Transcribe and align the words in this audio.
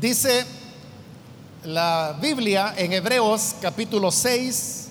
Dice 0.00 0.46
la 1.64 2.16
Biblia 2.20 2.74
en 2.76 2.94
Hebreos 2.94 3.54
capítulo 3.60 4.10
6, 4.10 4.88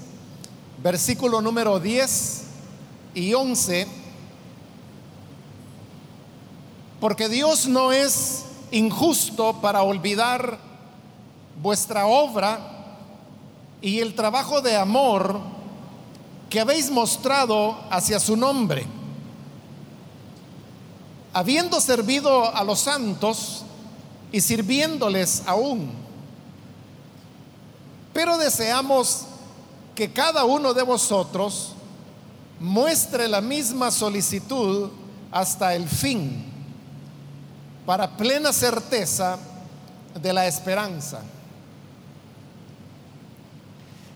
versículo 0.82 1.42
número 1.42 1.80
10 1.80 2.44
y 3.16 3.34
11, 3.34 3.88
porque 7.00 7.28
Dios 7.30 7.68
no 7.68 7.92
es 7.92 8.44
injusto 8.70 9.60
para 9.60 9.82
olvidar 9.82 10.60
vuestra 11.62 12.06
obra 12.06 12.60
y 13.82 14.00
el 14.00 14.14
trabajo 14.14 14.62
de 14.62 14.78
amor 14.78 15.42
que 16.48 16.60
habéis 16.60 16.92
mostrado 16.92 17.76
hacia 17.90 18.20
su 18.20 18.38
nombre, 18.38 18.86
habiendo 21.34 21.82
servido 21.82 22.56
a 22.56 22.64
los 22.64 22.82
santos 22.82 23.66
y 24.32 24.42
sirviéndoles 24.42 25.44
aún. 25.46 25.92
Pero 28.14 28.38
deseamos 28.38 29.26
que 29.96 30.12
cada 30.12 30.46
uno 30.46 30.74
de 30.74 30.84
vosotros 30.84 31.74
muestre 32.60 33.28
la 33.28 33.42
misma 33.42 33.92
solicitud 33.92 34.90
hasta 35.32 35.76
el 35.76 35.88
fin, 35.88 36.46
para 37.86 38.16
plena 38.18 38.54
certeza 38.54 39.38
de 40.20 40.34
la 40.34 40.46
esperanza. 40.46 41.22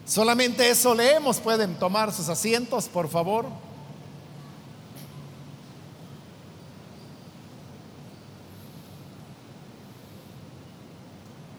Solamente 0.05 0.69
eso 0.69 0.93
leemos. 0.93 1.39
Pueden 1.39 1.75
tomar 1.75 2.13
sus 2.13 2.29
asientos, 2.29 2.85
por 2.87 3.09
favor. 3.09 3.47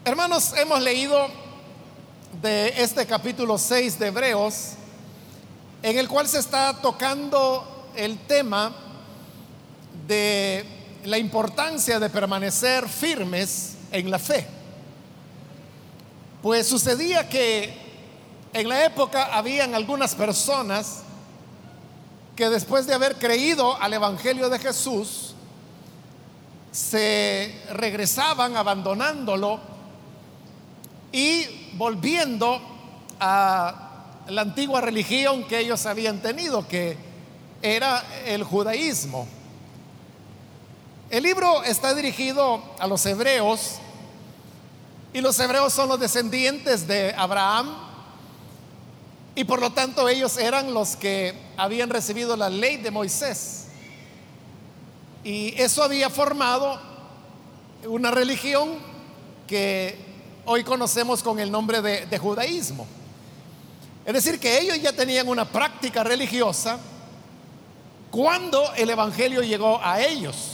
Hermanos, 0.06 0.52
hemos 0.56 0.80
leído 0.80 1.26
de 2.40 2.80
este 2.80 3.06
capítulo 3.06 3.58
6 3.58 3.98
de 3.98 4.06
Hebreos, 4.06 4.74
en 5.82 5.98
el 5.98 6.06
cual 6.06 6.28
se 6.28 6.38
está 6.38 6.80
tocando 6.80 7.90
el 7.96 8.16
tema 8.20 8.72
de 10.06 10.64
la 11.02 11.18
importancia 11.18 11.98
de 11.98 12.08
permanecer 12.08 12.88
firmes 12.88 13.78
en 13.90 14.08
la 14.08 14.20
fe. 14.20 14.46
Pues 16.40 16.68
sucedía 16.68 17.28
que 17.28 17.74
en 18.52 18.68
la 18.68 18.84
época 18.84 19.36
habían 19.36 19.74
algunas 19.74 20.14
personas 20.14 21.00
que 22.36 22.48
después 22.48 22.86
de 22.86 22.94
haber 22.94 23.16
creído 23.16 23.74
al 23.82 23.92
Evangelio 23.92 24.48
de 24.50 24.60
Jesús, 24.60 25.34
se 26.70 27.60
regresaban 27.72 28.56
abandonándolo 28.56 29.74
y 31.16 31.70
volviendo 31.78 32.60
a 33.18 34.20
la 34.28 34.42
antigua 34.42 34.82
religión 34.82 35.44
que 35.44 35.60
ellos 35.60 35.86
habían 35.86 36.20
tenido, 36.20 36.68
que 36.68 36.94
era 37.62 38.04
el 38.26 38.44
judaísmo. 38.44 39.26
El 41.08 41.22
libro 41.22 41.62
está 41.62 41.94
dirigido 41.94 42.62
a 42.78 42.86
los 42.86 43.06
hebreos 43.06 43.76
y 45.14 45.22
los 45.22 45.40
hebreos 45.40 45.72
son 45.72 45.88
los 45.88 45.98
descendientes 45.98 46.86
de 46.86 47.14
Abraham, 47.16 47.74
y 49.34 49.44
por 49.44 49.62
lo 49.62 49.72
tanto 49.72 50.10
ellos 50.10 50.36
eran 50.36 50.74
los 50.74 50.96
que 50.96 51.32
habían 51.56 51.88
recibido 51.88 52.36
la 52.36 52.50
ley 52.50 52.76
de 52.76 52.90
Moisés. 52.90 53.68
Y 55.24 55.54
eso 55.56 55.82
había 55.82 56.10
formado 56.10 56.78
una 57.86 58.10
religión 58.10 58.68
que 59.46 60.05
hoy 60.46 60.62
conocemos 60.62 61.22
con 61.22 61.38
el 61.38 61.50
nombre 61.50 61.82
de, 61.82 62.18
judaísmo. 62.18 62.86
Es 64.04 64.14
decir, 64.14 64.38
que 64.38 64.60
ellos 64.60 64.80
ya 64.80 64.92
tenían 64.92 65.28
una 65.28 65.44
práctica 65.44 66.04
religiosa 66.04 66.78
cuando 68.10 68.72
el 68.74 68.88
Evangelio 68.88 69.42
llegó 69.42 69.80
a 69.82 70.00
ellos. 70.00 70.52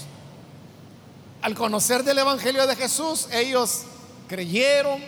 Al 1.43 1.55
conocer 1.55 2.03
del 2.03 2.19
Evangelio 2.19 2.67
de 2.67 2.75
Jesús, 2.75 3.29
ellos 3.31 3.83
creyeron, 4.29 5.03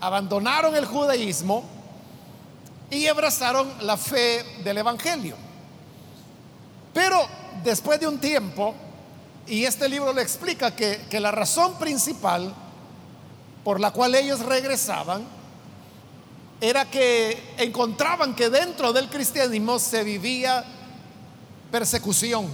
abandonaron 0.00 0.76
el 0.76 0.84
judaísmo 0.84 1.64
y 2.90 3.06
abrazaron 3.06 3.72
la 3.80 3.96
fe 3.96 4.44
del 4.62 4.78
Evangelio. 4.78 5.36
Pero 6.92 7.26
después 7.64 7.98
de 7.98 8.06
un 8.06 8.20
tiempo, 8.20 8.74
y 9.46 9.64
este 9.64 9.88
libro 9.88 10.12
le 10.12 10.20
explica 10.20 10.76
que, 10.76 11.06
que 11.08 11.20
la 11.20 11.30
razón 11.30 11.78
principal 11.78 12.54
por 13.66 13.80
la 13.80 13.90
cual 13.90 14.14
ellos 14.14 14.46
regresaban 14.46 15.26
era 16.60 16.84
que 16.84 17.54
encontraban 17.58 18.36
que 18.36 18.48
dentro 18.48 18.92
del 18.92 19.08
cristianismo 19.08 19.80
se 19.80 20.04
vivía 20.04 20.64
persecución. 21.72 22.46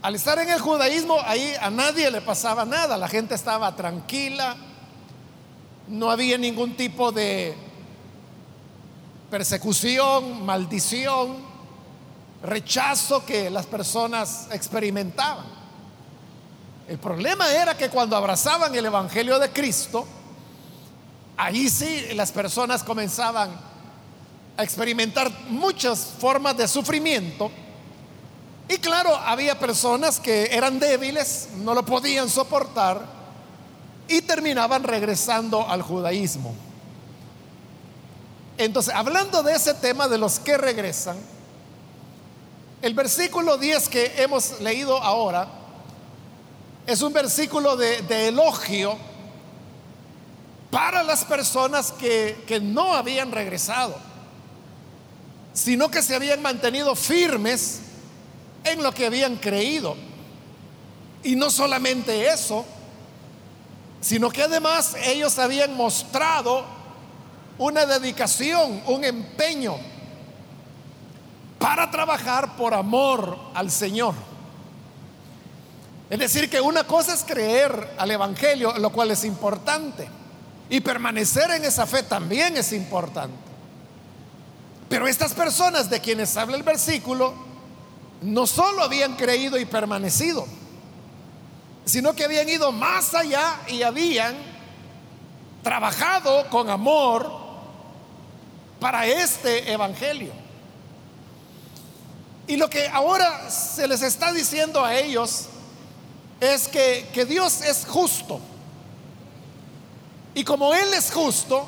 Al 0.00 0.14
estar 0.14 0.38
en 0.38 0.48
el 0.48 0.60
judaísmo, 0.60 1.18
ahí 1.24 1.54
a 1.60 1.70
nadie 1.70 2.08
le 2.12 2.20
pasaba 2.20 2.64
nada, 2.64 2.96
la 2.96 3.08
gente 3.08 3.34
estaba 3.34 3.74
tranquila, 3.74 4.54
no 5.88 6.08
había 6.08 6.38
ningún 6.38 6.76
tipo 6.76 7.10
de 7.10 7.56
persecución, 9.28 10.46
maldición, 10.46 11.38
rechazo 12.44 13.26
que 13.26 13.50
las 13.50 13.66
personas 13.66 14.46
experimentaban. 14.52 15.61
El 16.88 16.98
problema 16.98 17.50
era 17.52 17.76
que 17.76 17.88
cuando 17.88 18.16
abrazaban 18.16 18.74
el 18.74 18.86
Evangelio 18.86 19.38
de 19.38 19.50
Cristo, 19.50 20.06
ahí 21.36 21.68
sí 21.68 22.08
las 22.14 22.32
personas 22.32 22.82
comenzaban 22.82 23.50
a 24.56 24.62
experimentar 24.62 25.30
muchas 25.48 26.14
formas 26.18 26.56
de 26.56 26.66
sufrimiento. 26.68 27.50
Y 28.68 28.78
claro, 28.78 29.14
había 29.16 29.58
personas 29.58 30.18
que 30.18 30.48
eran 30.50 30.78
débiles, 30.78 31.48
no 31.56 31.74
lo 31.74 31.84
podían 31.84 32.28
soportar 32.28 33.04
y 34.08 34.22
terminaban 34.22 34.82
regresando 34.82 35.66
al 35.68 35.82
judaísmo. 35.82 36.54
Entonces, 38.58 38.94
hablando 38.94 39.42
de 39.42 39.54
ese 39.54 39.74
tema 39.74 40.08
de 40.08 40.18
los 40.18 40.38
que 40.38 40.58
regresan, 40.58 41.16
el 42.82 42.94
versículo 42.94 43.56
10 43.56 43.88
que 43.88 44.12
hemos 44.22 44.60
leído 44.60 44.98
ahora 44.98 45.61
es 46.86 47.02
un 47.02 47.12
versículo 47.12 47.76
de, 47.76 48.28
elogio 48.28 48.96
para 50.70 51.02
las 51.02 51.24
personas 51.24 51.92
que, 51.92 52.44
que 52.46 52.60
no 52.60 52.94
habían 52.94 53.30
regresado, 53.30 53.94
sino 55.52 55.90
que 55.90 56.02
se 56.02 56.14
habían 56.14 56.40
mantenido 56.42 56.94
firmes 56.94 57.80
en 58.64 58.82
lo 58.82 58.92
que 58.92 59.06
habían 59.06 59.36
creído. 59.36 59.96
Y 61.22 61.36
no 61.36 61.50
solamente 61.50 62.26
eso, 62.28 62.64
sino 64.00 64.30
que 64.30 64.42
además 64.42 64.96
ellos 65.04 65.38
habían 65.38 65.76
mostrado 65.76 66.64
una 67.58 67.86
dedicación, 67.86 68.82
un 68.86 69.04
empeño 69.04 69.76
para 71.58 71.90
trabajar 71.90 72.56
por 72.56 72.74
amor 72.74 73.38
al 73.54 73.70
Señor. 73.70 74.14
Es 76.12 76.18
decir, 76.18 76.50
que 76.50 76.60
una 76.60 76.84
cosa 76.84 77.14
es 77.14 77.24
creer 77.24 77.94
al 77.96 78.10
Evangelio, 78.10 78.76
lo 78.76 78.92
cual 78.92 79.10
es 79.12 79.24
importante, 79.24 80.06
y 80.68 80.80
permanecer 80.80 81.50
en 81.52 81.64
esa 81.64 81.86
fe 81.86 82.02
también 82.02 82.54
es 82.54 82.74
importante. 82.74 83.34
Pero 84.90 85.08
estas 85.08 85.32
personas 85.32 85.88
de 85.88 86.02
quienes 86.02 86.36
habla 86.36 86.58
el 86.58 86.64
versículo, 86.64 87.32
no 88.20 88.46
solo 88.46 88.82
habían 88.82 89.16
creído 89.16 89.58
y 89.58 89.64
permanecido, 89.64 90.46
sino 91.86 92.12
que 92.12 92.26
habían 92.26 92.46
ido 92.46 92.72
más 92.72 93.14
allá 93.14 93.60
y 93.68 93.82
habían 93.82 94.36
trabajado 95.62 96.46
con 96.50 96.68
amor 96.68 97.32
para 98.80 99.06
este 99.06 99.72
evangelio. 99.72 100.34
Y 102.46 102.58
lo 102.58 102.68
que 102.68 102.86
ahora 102.88 103.48
se 103.48 103.88
les 103.88 104.02
está 104.02 104.30
diciendo 104.30 104.84
a 104.84 104.94
ellos 104.94 105.48
es 106.42 106.68
que, 106.68 107.08
que 107.12 107.24
Dios 107.24 107.62
es 107.62 107.86
justo. 107.86 108.40
Y 110.34 110.44
como 110.44 110.74
Él 110.74 110.92
es 110.94 111.10
justo, 111.10 111.66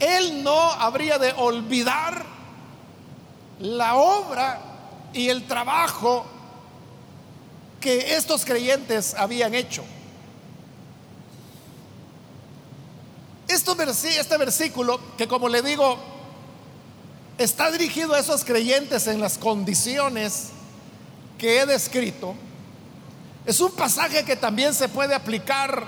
Él 0.00 0.42
no 0.42 0.58
habría 0.72 1.18
de 1.18 1.32
olvidar 1.32 2.24
la 3.60 3.94
obra 3.94 4.60
y 5.12 5.28
el 5.28 5.46
trabajo 5.46 6.24
que 7.80 8.16
estos 8.16 8.44
creyentes 8.44 9.14
habían 9.14 9.54
hecho. 9.54 9.84
este 14.18 14.36
versículo, 14.36 15.00
que 15.16 15.28
como 15.28 15.48
le 15.48 15.62
digo, 15.62 15.96
está 17.38 17.70
dirigido 17.70 18.14
a 18.14 18.18
esos 18.18 18.44
creyentes 18.44 19.06
en 19.06 19.20
las 19.20 19.38
condiciones 19.38 20.48
que 21.38 21.60
he 21.60 21.66
descrito, 21.66 22.34
Es 23.48 23.60
un 23.60 23.72
pasaje 23.72 24.26
que 24.26 24.36
también 24.36 24.74
se 24.74 24.90
puede 24.90 25.14
aplicar 25.14 25.86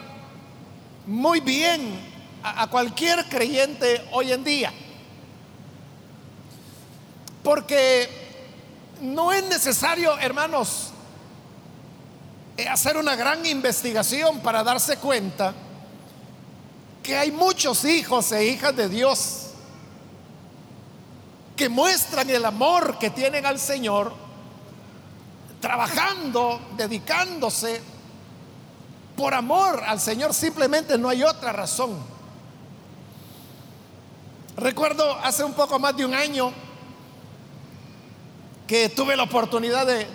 muy 1.07 1.41
bien 1.41 2.01
a, 2.43 2.67
cualquier 2.71 3.29
creyente 3.29 4.03
hoy 4.13 4.33
en 4.33 4.43
día. 4.43 4.73
Porque 7.43 8.09
no 9.03 9.31
es 9.31 9.45
necesario, 9.45 10.19
hermanos, 10.21 10.87
eh, 12.57 12.67
hacer 12.67 12.97
una 12.97 13.15
gran 13.15 13.45
investigación 13.45 14.41
para 14.41 14.65
darse 14.65 14.97
cuenta 14.97 15.53
que 17.03 17.15
hay 17.15 17.31
muchos 17.31 17.85
hijos 17.85 18.33
e 18.33 18.47
hijas 18.47 18.75
de 18.75 18.89
Dios 18.89 19.49
que 21.55 21.69
muestran 21.69 22.31
el 22.31 22.47
amor 22.47 22.99
que 22.99 23.11
tienen 23.11 23.45
al 23.45 23.59
Señor 23.59 24.30
trabajando, 25.61 26.61
dedicándose 26.77 27.81
por 29.17 29.35
amor 29.35 29.83
al 29.87 30.01
Señor, 30.01 30.33
simplemente 30.33 30.97
no 30.97 31.09
hay 31.09 31.23
otra 31.23 31.53
razón. 31.53 31.99
Recuerdo 34.57 35.15
hace 35.23 35.45
un 35.45 35.53
poco 35.53 35.79
más 35.79 35.97
de 35.97 36.05
un 36.05 36.15
año 36.15 36.53
que 38.67 38.89
tuve 38.89 39.17
la 39.17 39.25
oportunidad 39.25 39.87
de 39.87 40.07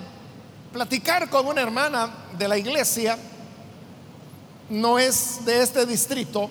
platicar 0.74 1.30
con 1.30 1.48
una 1.48 1.62
hermana 1.62 2.10
de 2.38 2.48
la 2.48 2.58
iglesia, 2.58 3.18
no 4.70 4.98
es 4.98 5.46
de 5.46 5.62
este 5.62 5.86
distrito, 5.86 6.50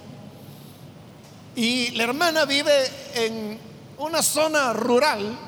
y 1.57 1.91
la 1.93 2.05
hermana 2.05 2.45
vive 2.45 2.73
en 3.15 3.59
una 3.99 4.23
zona 4.23 4.73
rural 4.73 5.39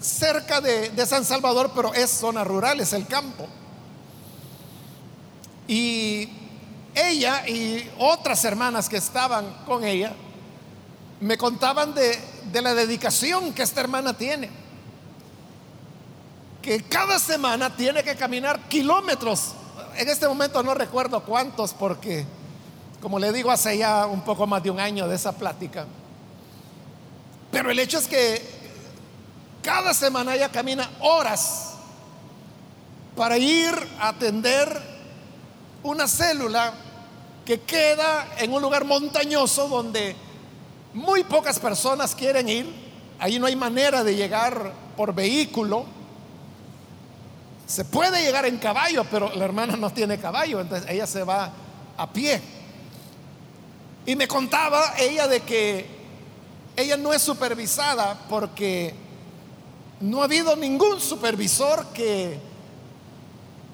cerca 0.00 0.60
de, 0.60 1.06
San 1.06 1.24
Salvador, 1.24 1.72
pero 1.74 1.94
es 1.94 2.10
zona 2.10 2.44
rural, 2.44 2.80
es 2.80 2.92
el 2.92 3.06
campo. 3.06 3.46
Y 5.68 6.28
ella 6.94 7.46
y 7.48 7.90
otras 7.98 8.44
hermanas 8.44 8.88
que 8.88 8.96
estaban 8.96 9.64
con 9.66 9.84
ella 9.84 10.14
me 11.20 11.36
contaban 11.36 11.94
de, 11.94 12.18
de 12.52 12.62
la 12.62 12.74
dedicación 12.74 13.52
que 13.52 13.62
esta 13.62 13.80
hermana 13.80 14.16
tiene. 14.16 14.50
Que 16.62 16.82
cada 16.82 17.18
semana 17.18 17.74
tiene 17.74 18.02
que 18.02 18.16
caminar 18.16 18.68
kilómetros. 18.68 19.52
En 19.96 20.08
este 20.08 20.28
momento 20.28 20.62
no 20.62 20.74
recuerdo 20.74 21.22
cuántos 21.24 21.72
porque, 21.72 22.26
como 23.00 23.18
le 23.18 23.32
digo, 23.32 23.50
hace 23.50 23.78
ya 23.78 24.06
un 24.06 24.22
poco 24.22 24.46
más 24.46 24.62
de 24.62 24.70
un 24.70 24.78
año 24.78 25.08
de 25.08 25.16
esa 25.16 25.32
plática. 25.32 25.86
Pero 27.50 27.70
el 27.70 27.78
hecho 27.78 27.98
es 27.98 28.06
que 28.06 28.55
cada 29.66 29.92
semana 29.92 30.36
ella 30.36 30.48
camina 30.48 30.88
horas 31.00 31.72
para 33.16 33.36
ir 33.36 33.74
a 33.98 34.10
atender 34.10 34.80
una 35.82 36.06
célula 36.06 36.72
que 37.44 37.62
queda 37.62 38.28
en 38.38 38.52
un 38.52 38.62
lugar 38.62 38.84
montañoso 38.84 39.66
donde 39.66 40.14
muy 40.94 41.24
pocas 41.24 41.58
personas 41.58 42.14
quieren 42.14 42.48
ir. 42.48 42.72
Ahí 43.18 43.40
no 43.40 43.46
hay 43.46 43.56
manera 43.56 44.04
de 44.04 44.14
llegar 44.14 44.72
por 44.96 45.12
vehículo. 45.12 45.84
Se 47.66 47.84
puede 47.84 48.22
llegar 48.22 48.46
en 48.46 48.58
caballo, 48.58 49.04
pero 49.10 49.34
la 49.34 49.44
hermana 49.46 49.76
no 49.76 49.90
tiene 49.90 50.16
caballo, 50.18 50.60
entonces 50.60 50.88
ella 50.88 51.08
se 51.08 51.24
va 51.24 51.50
a 51.96 52.12
pie. 52.12 52.40
Y 54.06 54.14
me 54.14 54.28
contaba 54.28 54.94
ella 54.96 55.26
de 55.26 55.40
que 55.40 55.86
ella 56.76 56.96
no 56.96 57.12
es 57.12 57.20
supervisada 57.20 58.16
porque 58.28 59.05
no 60.00 60.20
ha 60.20 60.24
habido 60.24 60.54
ningún 60.56 61.00
supervisor 61.00 61.86
que 61.88 62.38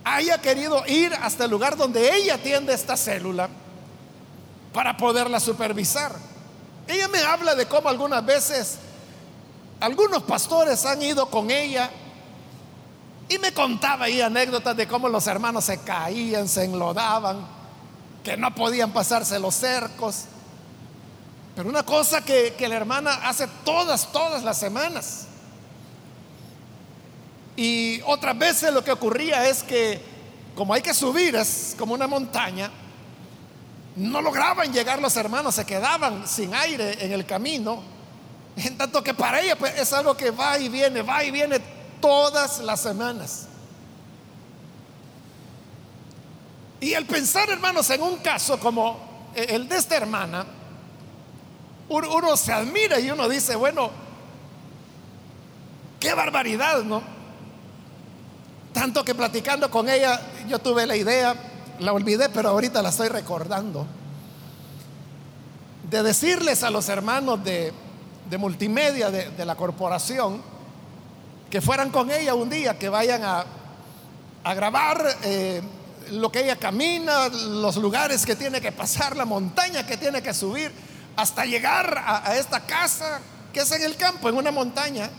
haya 0.04 0.38
querido 0.38 0.84
ir 0.86 1.12
hasta 1.14 1.44
el 1.44 1.50
lugar 1.50 1.76
donde 1.76 2.14
ella 2.16 2.34
atiende 2.34 2.72
esta 2.72 2.96
célula 2.96 3.48
para 4.72 4.96
poderla 4.96 5.40
supervisar. 5.40 6.14
Ella 6.86 7.08
me 7.08 7.18
habla 7.20 7.54
de 7.54 7.66
cómo 7.66 7.88
algunas 7.88 8.24
veces 8.24 8.78
algunos 9.80 10.22
pastores 10.22 10.84
han 10.86 11.02
ido 11.02 11.26
con 11.26 11.50
ella 11.50 11.90
y 13.28 13.38
me 13.38 13.52
contaba 13.52 14.04
ahí 14.06 14.20
anécdotas 14.20 14.76
de 14.76 14.86
cómo 14.86 15.08
los 15.08 15.26
hermanos 15.26 15.64
se 15.64 15.78
caían, 15.78 16.48
se 16.48 16.64
enlodaban, 16.64 17.46
que 18.22 18.36
no 18.36 18.54
podían 18.54 18.92
pasarse 18.92 19.38
los 19.38 19.54
cercos. 19.54 20.24
Pero 21.56 21.68
una 21.68 21.82
cosa 21.82 22.24
que, 22.24 22.54
que 22.56 22.68
la 22.68 22.76
hermana 22.76 23.14
hace 23.24 23.46
todas, 23.64 24.10
todas 24.12 24.42
las 24.42 24.58
semanas 24.58 25.26
y 27.56 28.00
otras 28.06 28.38
veces 28.38 28.72
lo 28.72 28.82
que 28.82 28.92
ocurría 28.92 29.48
es 29.48 29.62
que, 29.62 30.00
como 30.54 30.74
hay 30.74 30.82
que 30.82 30.94
subir, 30.94 31.36
es 31.36 31.74
como 31.78 31.94
una 31.94 32.06
montaña, 32.06 32.70
no 33.96 34.22
lograban 34.22 34.72
llegar 34.72 35.00
los 35.00 35.16
hermanos, 35.16 35.54
se 35.54 35.66
quedaban 35.66 36.26
sin 36.26 36.54
aire 36.54 37.04
en 37.04 37.12
el 37.12 37.26
camino. 37.26 37.82
En 38.56 38.76
tanto 38.76 39.02
que 39.02 39.14
para 39.14 39.40
ella 39.40 39.56
pues, 39.56 39.78
es 39.78 39.92
algo 39.92 40.16
que 40.16 40.30
va 40.30 40.58
y 40.58 40.68
viene, 40.68 41.02
va 41.02 41.24
y 41.24 41.30
viene 41.30 41.58
todas 42.00 42.60
las 42.60 42.80
semanas. 42.80 43.46
Y 46.80 46.94
al 46.94 47.04
pensar, 47.06 47.48
hermanos, 47.48 47.88
en 47.90 48.02
un 48.02 48.16
caso 48.18 48.58
como 48.58 49.30
el 49.34 49.68
de 49.68 49.76
esta 49.76 49.96
hermana, 49.96 50.44
uno 51.88 52.36
se 52.36 52.52
admira 52.52 52.98
y 52.98 53.10
uno 53.10 53.28
dice, 53.28 53.54
bueno, 53.54 53.90
qué 56.00 56.12
barbaridad, 56.14 56.82
¿no? 56.82 57.11
Tanto 58.72 59.04
que 59.04 59.14
platicando 59.14 59.70
con 59.70 59.88
ella, 59.88 60.20
yo 60.48 60.58
tuve 60.58 60.86
la 60.86 60.96
idea, 60.96 61.34
la 61.80 61.92
olvidé, 61.92 62.28
pero 62.30 62.50
ahorita 62.50 62.80
la 62.82 62.88
estoy 62.88 63.08
recordando, 63.08 63.86
de 65.90 66.02
decirles 66.02 66.62
a 66.62 66.70
los 66.70 66.88
hermanos 66.88 67.44
de, 67.44 67.72
multimedia 68.38 69.10
de, 69.10 69.44
la 69.44 69.56
corporación 69.56 70.40
que 71.50 71.60
fueran 71.60 71.90
con 71.90 72.10
ella 72.10 72.34
un 72.34 72.48
día, 72.48 72.78
que 72.78 72.88
vayan 72.88 73.22
a, 73.24 73.44
grabar 74.54 75.04
eh, 75.22 75.60
lo 76.12 76.32
que 76.32 76.40
ella 76.40 76.56
camina, 76.56 77.28
los 77.28 77.76
lugares 77.76 78.24
que 78.24 78.34
tiene 78.34 78.60
que 78.60 78.72
pasar, 78.72 79.16
la 79.16 79.26
montaña 79.26 79.86
que 79.86 79.98
tiene 79.98 80.22
que 80.22 80.32
subir, 80.32 80.72
hasta 81.14 81.44
llegar 81.44 81.98
a, 81.98 82.26
a 82.26 82.36
esta 82.38 82.60
casa 82.60 83.20
que 83.52 83.60
es 83.60 83.70
en 83.70 83.82
el 83.82 83.96
campo, 83.96 84.30
en 84.30 84.36
una 84.36 84.50
montaña 84.50 85.10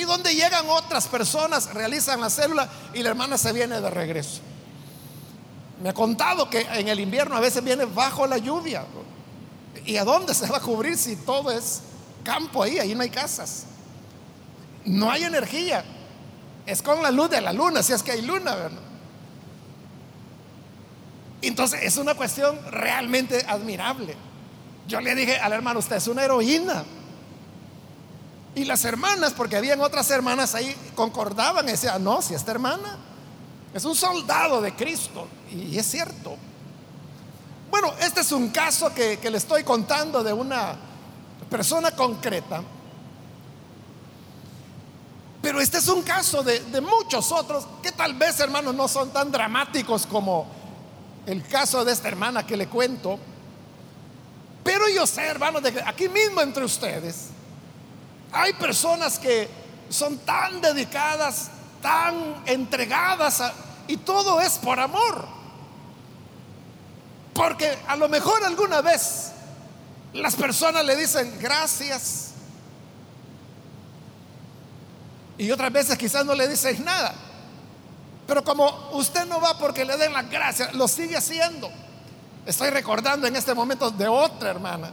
y 0.00 0.04
donde 0.04 0.34
llegan 0.34 0.64
otras 0.68 1.06
personas, 1.08 1.74
realizan 1.74 2.20
la 2.20 2.30
célula 2.30 2.68
y 2.94 3.02
la 3.02 3.10
hermana 3.10 3.36
se 3.36 3.52
viene 3.52 3.80
de 3.82 3.90
regreso. 3.90 4.40
Me 5.82 5.90
ha 5.90 5.94
contado 5.94 6.48
que 6.48 6.60
en 6.60 6.88
el 6.88 7.00
invierno 7.00 7.36
a 7.36 7.40
veces 7.40 7.62
viene 7.62 7.84
bajo 7.84 8.26
la 8.26 8.38
lluvia. 8.38 8.84
¿Y 9.84 9.98
a 9.98 10.04
dónde 10.04 10.32
se 10.32 10.46
va 10.46 10.56
a 10.56 10.60
cubrir 10.60 10.96
si 10.96 11.16
todo 11.16 11.50
es 11.50 11.82
campo 12.24 12.62
ahí? 12.62 12.78
Ahí 12.78 12.94
no 12.94 13.02
hay 13.02 13.10
casas. 13.10 13.64
No 14.86 15.10
hay 15.10 15.24
energía. 15.24 15.84
Es 16.64 16.80
con 16.80 17.02
la 17.02 17.10
luz 17.10 17.28
de 17.28 17.42
la 17.42 17.52
luna, 17.52 17.82
si 17.82 17.92
es 17.92 18.02
que 18.02 18.12
hay 18.12 18.22
luna, 18.22 18.54
¿verdad? 18.54 18.80
Entonces 21.42 21.80
es 21.82 21.98
una 21.98 22.14
cuestión 22.14 22.58
realmente 22.70 23.44
admirable. 23.46 24.14
Yo 24.88 25.00
le 25.02 25.14
dije 25.14 25.36
al 25.36 25.52
hermano, 25.52 25.78
usted 25.78 25.96
es 25.96 26.08
una 26.08 26.24
heroína. 26.24 26.84
Y 28.54 28.64
las 28.64 28.84
hermanas, 28.84 29.32
porque 29.32 29.56
habían 29.56 29.80
otras 29.80 30.10
hermanas 30.10 30.54
ahí, 30.54 30.74
concordaban 30.94 31.68
y 31.68 31.72
decían, 31.72 32.02
no, 32.02 32.20
si 32.20 32.34
esta 32.34 32.50
hermana 32.50 32.98
es 33.72 33.84
un 33.84 33.94
soldado 33.94 34.60
de 34.60 34.74
Cristo. 34.74 35.28
Y 35.52 35.78
es 35.78 35.86
cierto. 35.86 36.36
Bueno, 37.70 37.94
este 38.00 38.20
es 38.20 38.32
un 38.32 38.48
caso 38.48 38.92
que, 38.92 39.18
le 39.22 39.38
estoy 39.38 39.62
contando 39.62 40.24
de 40.24 40.32
una 40.32 40.74
persona 41.48 41.92
concreta. 41.92 42.62
Pero 45.40 45.60
este 45.60 45.78
es 45.78 45.88
un 45.88 46.02
caso 46.02 46.42
de, 46.42 46.80
muchos 46.80 47.30
otros 47.30 47.66
que 47.82 47.92
tal 47.92 48.14
vez, 48.14 48.40
hermanos, 48.40 48.74
no 48.74 48.88
son 48.88 49.10
tan 49.10 49.30
dramáticos 49.30 50.06
como 50.06 50.46
el 51.26 51.46
caso 51.46 51.84
de 51.84 51.92
esta 51.92 52.08
hermana 52.08 52.44
que 52.44 52.56
le 52.56 52.66
cuento. 52.66 53.18
Pero 54.64 54.88
yo 54.88 55.06
sé, 55.06 55.22
hermanos, 55.22 55.62
aquí 55.86 56.08
mismo 56.08 56.40
entre 56.40 56.64
ustedes 56.64 57.28
hay 58.32 58.52
personas 58.54 59.18
que 59.18 59.48
son 59.88 60.18
tan 60.18 60.60
dedicadas, 60.60 61.50
tan 61.82 62.42
entregadas 62.46 63.42
y 63.86 63.96
todo 63.96 64.40
es 64.40 64.58
por 64.58 64.78
amor. 64.78 65.26
Porque 67.34 67.76
a 67.86 67.96
lo 67.96 68.08
mejor 68.08 68.44
alguna 68.44 68.80
vez 68.80 69.32
las 70.12 70.36
personas 70.36 70.84
le 70.84 70.96
dicen 70.96 71.38
gracias. 71.40 72.32
Y 75.38 75.50
otras 75.50 75.72
veces 75.72 75.96
quizás 75.96 76.24
no 76.24 76.34
le 76.34 76.46
dicen 76.46 76.84
nada. 76.84 77.14
Pero 78.26 78.44
como 78.44 78.90
usted 78.92 79.26
no 79.26 79.40
va 79.40 79.58
porque 79.58 79.84
le 79.84 79.96
den 79.96 80.12
las 80.12 80.30
gracias, 80.30 80.74
lo 80.74 80.86
sigue 80.86 81.16
haciendo. 81.16 81.70
Estoy 82.46 82.70
recordando 82.70 83.26
en 83.26 83.34
este 83.34 83.54
momento 83.54 83.90
de 83.90 84.06
otra 84.06 84.50
hermana 84.50 84.92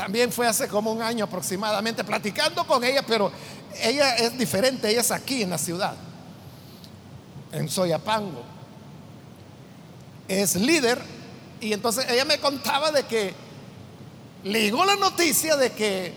también 0.00 0.32
fue 0.32 0.46
hace 0.46 0.66
como 0.66 0.90
un 0.90 1.02
año 1.02 1.26
aproximadamente, 1.26 2.02
platicando 2.04 2.66
con 2.66 2.82
ella, 2.82 3.04
pero 3.06 3.30
ella 3.82 4.16
es 4.16 4.38
diferente, 4.38 4.88
ella 4.88 5.02
es 5.02 5.10
aquí 5.10 5.42
en 5.42 5.50
la 5.50 5.58
ciudad. 5.58 5.94
en 7.52 7.68
Soyapango. 7.68 8.42
Es 10.26 10.56
líder 10.56 10.98
y 11.60 11.74
entonces 11.74 12.06
ella 12.08 12.24
me 12.24 12.38
contaba 12.38 12.90
de 12.92 13.02
que 13.02 13.34
le 14.42 14.62
llegó 14.62 14.86
la 14.86 14.96
noticia 14.96 15.56
de 15.56 15.70
que 15.72 16.14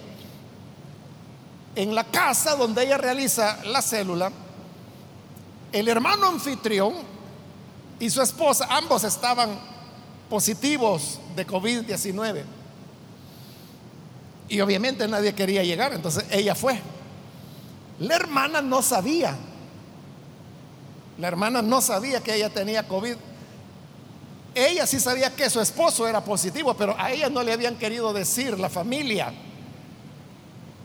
en 1.75 1.93
la 1.93 2.05
casa 2.05 2.55
donde 2.55 2.85
ella 2.85 2.97
realiza 2.97 3.65
la 3.65 3.81
célula, 3.81 4.31
el 5.73 5.89
hermano 5.89 6.27
anfitrión 6.27 6.93
y 7.99 8.09
su 8.09 8.21
esposa, 8.21 8.65
ambos 8.69 9.03
estaban 9.03 9.59
positivos 10.29 11.19
de 11.35 11.45
COVID-19. 11.45 12.43
Y 14.50 14.62
obviamente 14.62 15.07
nadie 15.07 15.33
quería 15.33 15.63
llegar, 15.63 15.93
entonces 15.93 16.25
ella 16.29 16.55
fue. 16.55 16.79
La 18.00 18.15
hermana 18.15 18.62
no 18.62 18.81
sabía. 18.81 19.35
La 21.17 21.27
hermana 21.27 21.62
no 21.62 21.81
sabía 21.81 22.21
que 22.21 22.35
ella 22.35 22.50
tenía 22.50 22.88
COVID. 22.88 23.15
Ella 24.55 24.85
sí 24.85 25.00
sabía 25.00 25.35
que 25.35 25.50
su 25.50 25.59
esposo 25.62 26.07
era 26.07 26.23
positivo, 26.23 26.73
pero 26.75 26.95
a 27.00 27.12
ella 27.12 27.29
no 27.29 27.41
le 27.41 27.53
habían 27.53 27.75
querido 27.75 28.13
decir 28.13 28.59
la 28.59 28.69
familia 28.69 29.33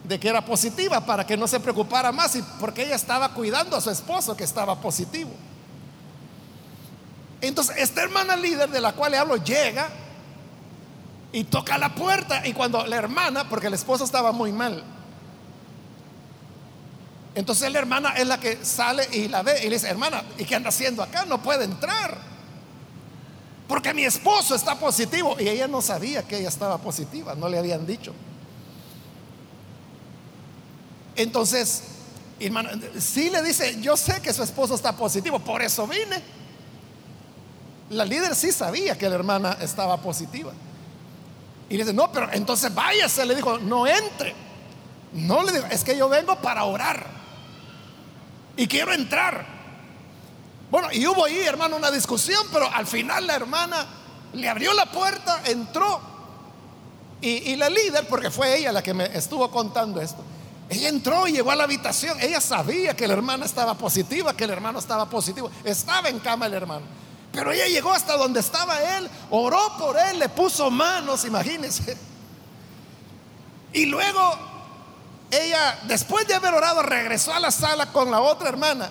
de 0.03 0.19
que 0.19 0.27
era 0.27 0.43
positiva 0.43 1.05
para 1.05 1.25
que 1.25 1.37
no 1.37 1.47
se 1.47 1.59
preocupara 1.59 2.11
más 2.11 2.35
y 2.35 2.41
porque 2.59 2.83
ella 2.83 2.95
estaba 2.95 3.31
cuidando 3.33 3.77
a 3.77 3.81
su 3.81 3.91
esposo 3.91 4.35
que 4.35 4.43
estaba 4.43 4.81
positivo. 4.81 5.29
Entonces, 7.41 7.77
esta 7.77 8.01
hermana 8.01 8.35
líder 8.35 8.69
de 8.69 8.81
la 8.81 8.93
cual 8.93 9.11
le 9.11 9.17
hablo 9.17 9.37
llega 9.37 9.89
y 11.31 11.43
toca 11.43 11.77
la 11.77 11.93
puerta 11.95 12.45
y 12.45 12.53
cuando 12.53 12.85
la 12.85 12.95
hermana, 12.95 13.47
porque 13.49 13.67
el 13.67 13.73
esposo 13.73 14.03
estaba 14.03 14.31
muy 14.31 14.51
mal, 14.51 14.83
entonces 17.35 17.71
la 17.71 17.79
hermana 17.79 18.09
es 18.17 18.27
la 18.27 18.39
que 18.39 18.63
sale 18.65 19.07
y 19.13 19.27
la 19.27 19.43
ve 19.43 19.59
y 19.63 19.69
le 19.69 19.75
dice, 19.75 19.87
hermana, 19.87 20.23
¿y 20.37 20.45
qué 20.45 20.55
anda 20.55 20.69
haciendo 20.69 21.03
acá? 21.03 21.25
No 21.25 21.41
puede 21.41 21.65
entrar. 21.65 22.17
Porque 23.67 23.93
mi 23.93 24.03
esposo 24.03 24.55
está 24.55 24.75
positivo. 24.75 25.37
Y 25.39 25.47
ella 25.47 25.67
no 25.67 25.81
sabía 25.81 26.23
que 26.23 26.39
ella 26.39 26.49
estaba 26.49 26.79
positiva, 26.79 27.35
no 27.35 27.47
le 27.47 27.59
habían 27.59 27.85
dicho. 27.85 28.13
Entonces, 31.15 31.83
hermano, 32.39 32.69
sí 32.99 33.29
le 33.29 33.43
dice, 33.43 33.79
yo 33.79 33.95
sé 33.95 34.21
que 34.21 34.33
su 34.33 34.41
esposo 34.41 34.73
está 34.73 34.97
positivo, 34.97 35.39
por 35.39 35.61
eso 35.61 35.85
vine. 35.85 36.21
La 37.91 38.05
líder 38.05 38.35
sí 38.35 38.51
sabía 38.51 38.97
que 38.97 39.07
la 39.07 39.15
hermana 39.15 39.57
estaba 39.61 39.97
positiva. 40.01 40.51
Y 41.69 41.77
le 41.77 41.83
dice, 41.83 41.93
no, 41.93 42.11
pero 42.11 42.29
entonces 42.31 42.73
váyase, 42.73 43.25
le 43.25 43.35
dijo, 43.35 43.59
no 43.59 43.85
entre. 43.85 44.35
No 45.13 45.43
le 45.43 45.51
digo, 45.51 45.65
es 45.69 45.83
que 45.83 45.95
yo 45.95 46.09
vengo 46.09 46.35
para 46.41 46.63
orar 46.63 47.05
y 48.59 48.67
quiero 48.67 48.91
entrar. 48.91 49.45
Bueno, 50.69 50.89
y 50.91 51.07
hubo 51.07 51.25
ahí, 51.25 51.39
hermano, 51.39 51.77
una 51.77 51.89
discusión, 51.89 52.45
pero 52.51 52.71
al 52.71 52.85
final 52.85 53.25
la 53.25 53.35
hermana 53.35 53.87
le 54.33 54.49
abrió 54.49 54.73
la 54.73 54.85
puerta, 54.85 55.41
entró. 55.45 56.01
Y, 57.21 57.55
la 57.57 57.69
líder, 57.69 58.07
porque 58.07 58.31
fue 58.31 58.57
ella 58.57 58.71
la 58.71 58.81
que 58.81 58.93
me 58.93 59.05
estuvo 59.17 59.49
contando 59.51 59.99
esto, 59.99 60.23
ella 60.69 60.87
entró 60.87 61.27
y 61.27 61.33
llegó 61.33 61.51
a 61.51 61.55
la 61.55 61.65
habitación. 61.65 62.17
Ella 62.21 62.39
sabía 62.39 62.95
que 62.95 63.07
la 63.07 63.13
hermana 63.13 63.45
estaba 63.45 63.73
positiva, 63.73 64.35
que 64.35 64.43
el 64.43 64.51
hermano 64.51 64.79
estaba 64.79 65.09
positivo. 65.09 65.49
Estaba 65.63 66.09
en 66.09 66.19
cama 66.19 66.45
el 66.45 66.53
hermano. 66.53 66.85
Pero 67.39 67.53
ella 67.53 67.67
llegó 67.67 67.93
hasta 67.93 68.17
donde 68.17 68.41
estaba 68.41 68.97
él, 68.97 69.09
oró 69.29 69.77
por 69.77 69.97
él, 69.97 70.19
le 70.19 70.27
puso 70.27 70.69
manos, 70.69 71.23
imagínense. 71.23 71.97
Y 73.71 73.85
luego 73.85 74.19
ella, 75.31 75.79
después 75.87 76.27
de 76.27 76.33
haber 76.33 76.53
orado, 76.53 76.83
regresó 76.83 77.33
a 77.33 77.39
la 77.39 77.49
sala 77.49 77.93
con 77.93 78.11
la 78.11 78.19
otra 78.19 78.49
hermana. 78.49 78.89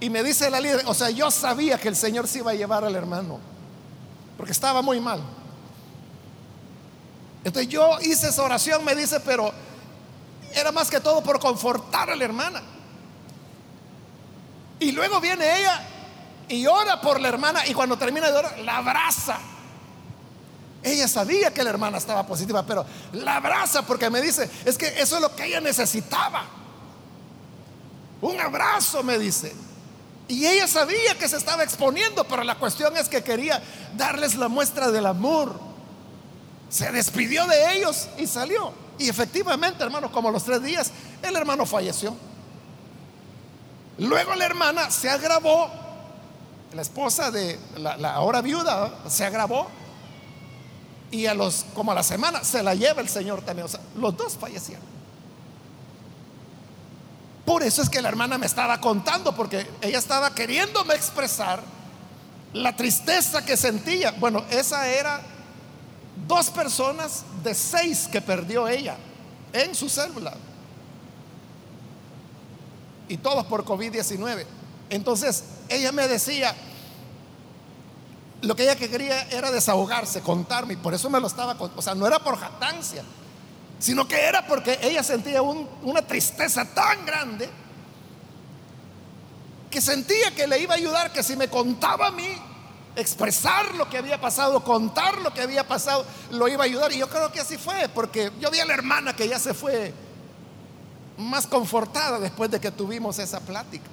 Y 0.00 0.08
me 0.08 0.22
dice 0.22 0.48
la 0.48 0.62
líder, 0.62 0.82
o 0.86 0.94
sea, 0.94 1.10
yo 1.10 1.30
sabía 1.30 1.76
que 1.76 1.88
el 1.88 1.96
Señor 1.96 2.26
se 2.26 2.38
iba 2.38 2.52
a 2.52 2.54
llevar 2.54 2.86
al 2.86 2.96
hermano, 2.96 3.38
porque 4.38 4.52
estaba 4.52 4.80
muy 4.80 4.98
mal. 4.98 5.20
Entonces 7.44 7.70
yo 7.70 7.98
hice 8.00 8.28
esa 8.28 8.44
oración, 8.44 8.82
me 8.82 8.94
dice, 8.94 9.20
pero 9.20 9.52
era 10.54 10.72
más 10.72 10.90
que 10.90 11.00
todo 11.00 11.22
por 11.22 11.38
confortar 11.38 12.08
a 12.08 12.16
la 12.16 12.24
hermana. 12.24 12.62
Y 14.80 14.90
luego 14.92 15.20
viene 15.20 15.58
ella 15.58 15.86
y 16.48 16.66
ora 16.66 17.00
por 17.00 17.20
la 17.20 17.28
hermana 17.28 17.66
y 17.66 17.74
cuando 17.74 17.96
termina 17.96 18.30
de 18.30 18.36
orar, 18.36 18.58
la 18.60 18.78
abraza. 18.78 19.38
Ella 20.82 21.08
sabía 21.08 21.52
que 21.52 21.62
la 21.64 21.70
hermana 21.70 21.98
estaba 21.98 22.26
positiva, 22.26 22.62
pero 22.64 22.84
la 23.12 23.36
abraza 23.36 23.82
porque 23.82 24.08
me 24.10 24.20
dice, 24.20 24.48
es 24.64 24.78
que 24.78 24.86
eso 25.00 25.16
es 25.16 25.22
lo 25.22 25.34
que 25.34 25.46
ella 25.46 25.60
necesitaba. 25.60 26.44
Un 28.20 28.40
abrazo, 28.40 29.02
me 29.02 29.18
dice. 29.18 29.54
Y 30.28 30.46
ella 30.46 30.68
sabía 30.68 31.16
que 31.18 31.28
se 31.28 31.36
estaba 31.36 31.64
exponiendo, 31.64 32.24
pero 32.24 32.44
la 32.44 32.56
cuestión 32.56 32.96
es 32.96 33.08
que 33.08 33.22
quería 33.22 33.62
darles 33.96 34.34
la 34.34 34.48
muestra 34.48 34.90
del 34.90 35.06
amor. 35.06 35.58
Se 36.68 36.92
despidió 36.92 37.46
de 37.46 37.76
ellos 37.76 38.08
y 38.18 38.26
salió. 38.26 38.72
Y 38.98 39.08
efectivamente, 39.08 39.82
hermano, 39.82 40.12
como 40.12 40.30
los 40.30 40.44
tres 40.44 40.62
días, 40.62 40.90
el 41.22 41.34
hermano 41.34 41.64
falleció. 41.64 42.14
Luego 43.98 44.34
la 44.34 44.44
hermana 44.44 44.90
se 44.90 45.08
agravó, 45.08 45.70
la 46.74 46.82
esposa 46.82 47.30
de 47.30 47.58
la, 47.76 48.12
ahora 48.14 48.42
viuda 48.42 48.92
se 49.08 49.24
agravó 49.24 49.68
y 51.10 51.26
a 51.26 51.34
los, 51.34 51.64
como 51.74 51.92
a 51.92 51.94
la 51.94 52.02
semana, 52.02 52.44
se 52.44 52.62
la 52.62 52.74
lleva 52.74 53.00
el 53.00 53.08
Señor 53.08 53.42
también. 53.42 53.66
Los 53.96 54.16
dos 54.16 54.36
fallecieron. 54.36 54.84
Por 57.46 57.62
eso 57.62 57.80
es 57.80 57.88
que 57.88 58.02
la 58.02 58.10
hermana 58.10 58.36
me 58.36 58.44
estaba 58.44 58.78
contando, 58.78 59.34
porque 59.34 59.66
ella 59.80 59.98
estaba 59.98 60.34
queriéndome 60.34 60.94
expresar 60.94 61.62
la 62.52 62.76
tristeza 62.76 63.42
que 63.42 63.56
sentía. 63.56 64.10
Bueno, 64.12 64.44
esa 64.50 64.86
era 64.86 65.22
dos 66.26 66.50
personas 66.50 67.24
de 67.42 67.54
seis 67.54 68.06
que 68.12 68.20
perdió 68.20 68.68
ella 68.68 68.98
en 69.54 69.74
su 69.74 69.88
célula. 69.88 70.34
Y 73.08 73.16
todos 73.16 73.46
por 73.46 73.64
COVID-19. 73.64 74.44
Entonces, 74.90 75.44
ella 75.68 75.92
me 75.92 76.08
decía, 76.08 76.54
lo 78.42 78.54
que 78.54 78.64
ella 78.64 78.76
quería 78.76 79.22
era 79.30 79.50
desahogarse, 79.50 80.20
contarme, 80.20 80.74
y 80.74 80.76
por 80.76 80.94
eso 80.94 81.10
me 81.10 81.20
lo 81.20 81.26
estaba 81.26 81.56
contando. 81.56 81.80
O 81.80 81.82
sea, 81.82 81.94
no 81.94 82.06
era 82.06 82.18
por 82.18 82.38
jactancia, 82.38 83.02
sino 83.78 84.06
que 84.06 84.20
era 84.20 84.46
porque 84.46 84.78
ella 84.82 85.02
sentía 85.02 85.42
una 85.42 86.02
tristeza 86.02 86.64
tan 86.64 87.04
grande 87.04 87.48
que 89.70 89.80
sentía 89.80 90.34
que 90.34 90.46
le 90.46 90.60
iba 90.60 90.74
a 90.74 90.76
ayudar, 90.76 91.12
que 91.12 91.22
si 91.22 91.36
me 91.36 91.48
contaba 91.48 92.08
a 92.08 92.10
mí, 92.10 92.28
expresar 92.96 93.74
lo 93.74 93.88
que 93.88 93.98
había 93.98 94.20
pasado, 94.20 94.64
contar 94.64 95.18
lo 95.18 95.32
que 95.32 95.42
había 95.42 95.66
pasado, 95.66 96.04
lo 96.30 96.48
iba 96.48 96.62
a 96.62 96.66
ayudar. 96.66 96.92
Y 96.92 96.98
yo 96.98 97.08
creo 97.08 97.30
que 97.30 97.40
así 97.40 97.56
fue, 97.56 97.88
porque 97.94 98.32
yo 98.40 98.50
vi 98.50 98.60
a 98.60 98.64
la 98.64 98.74
hermana 98.74 99.14
que 99.14 99.28
ya 99.28 99.38
se 99.38 99.54
fue 99.54 99.92
más 101.18 101.46
confortada 101.46 102.18
después 102.18 102.50
de 102.50 102.60
que 102.60 102.70
tuvimos 102.70 103.18
esa 103.18 103.40
plática. 103.40 103.86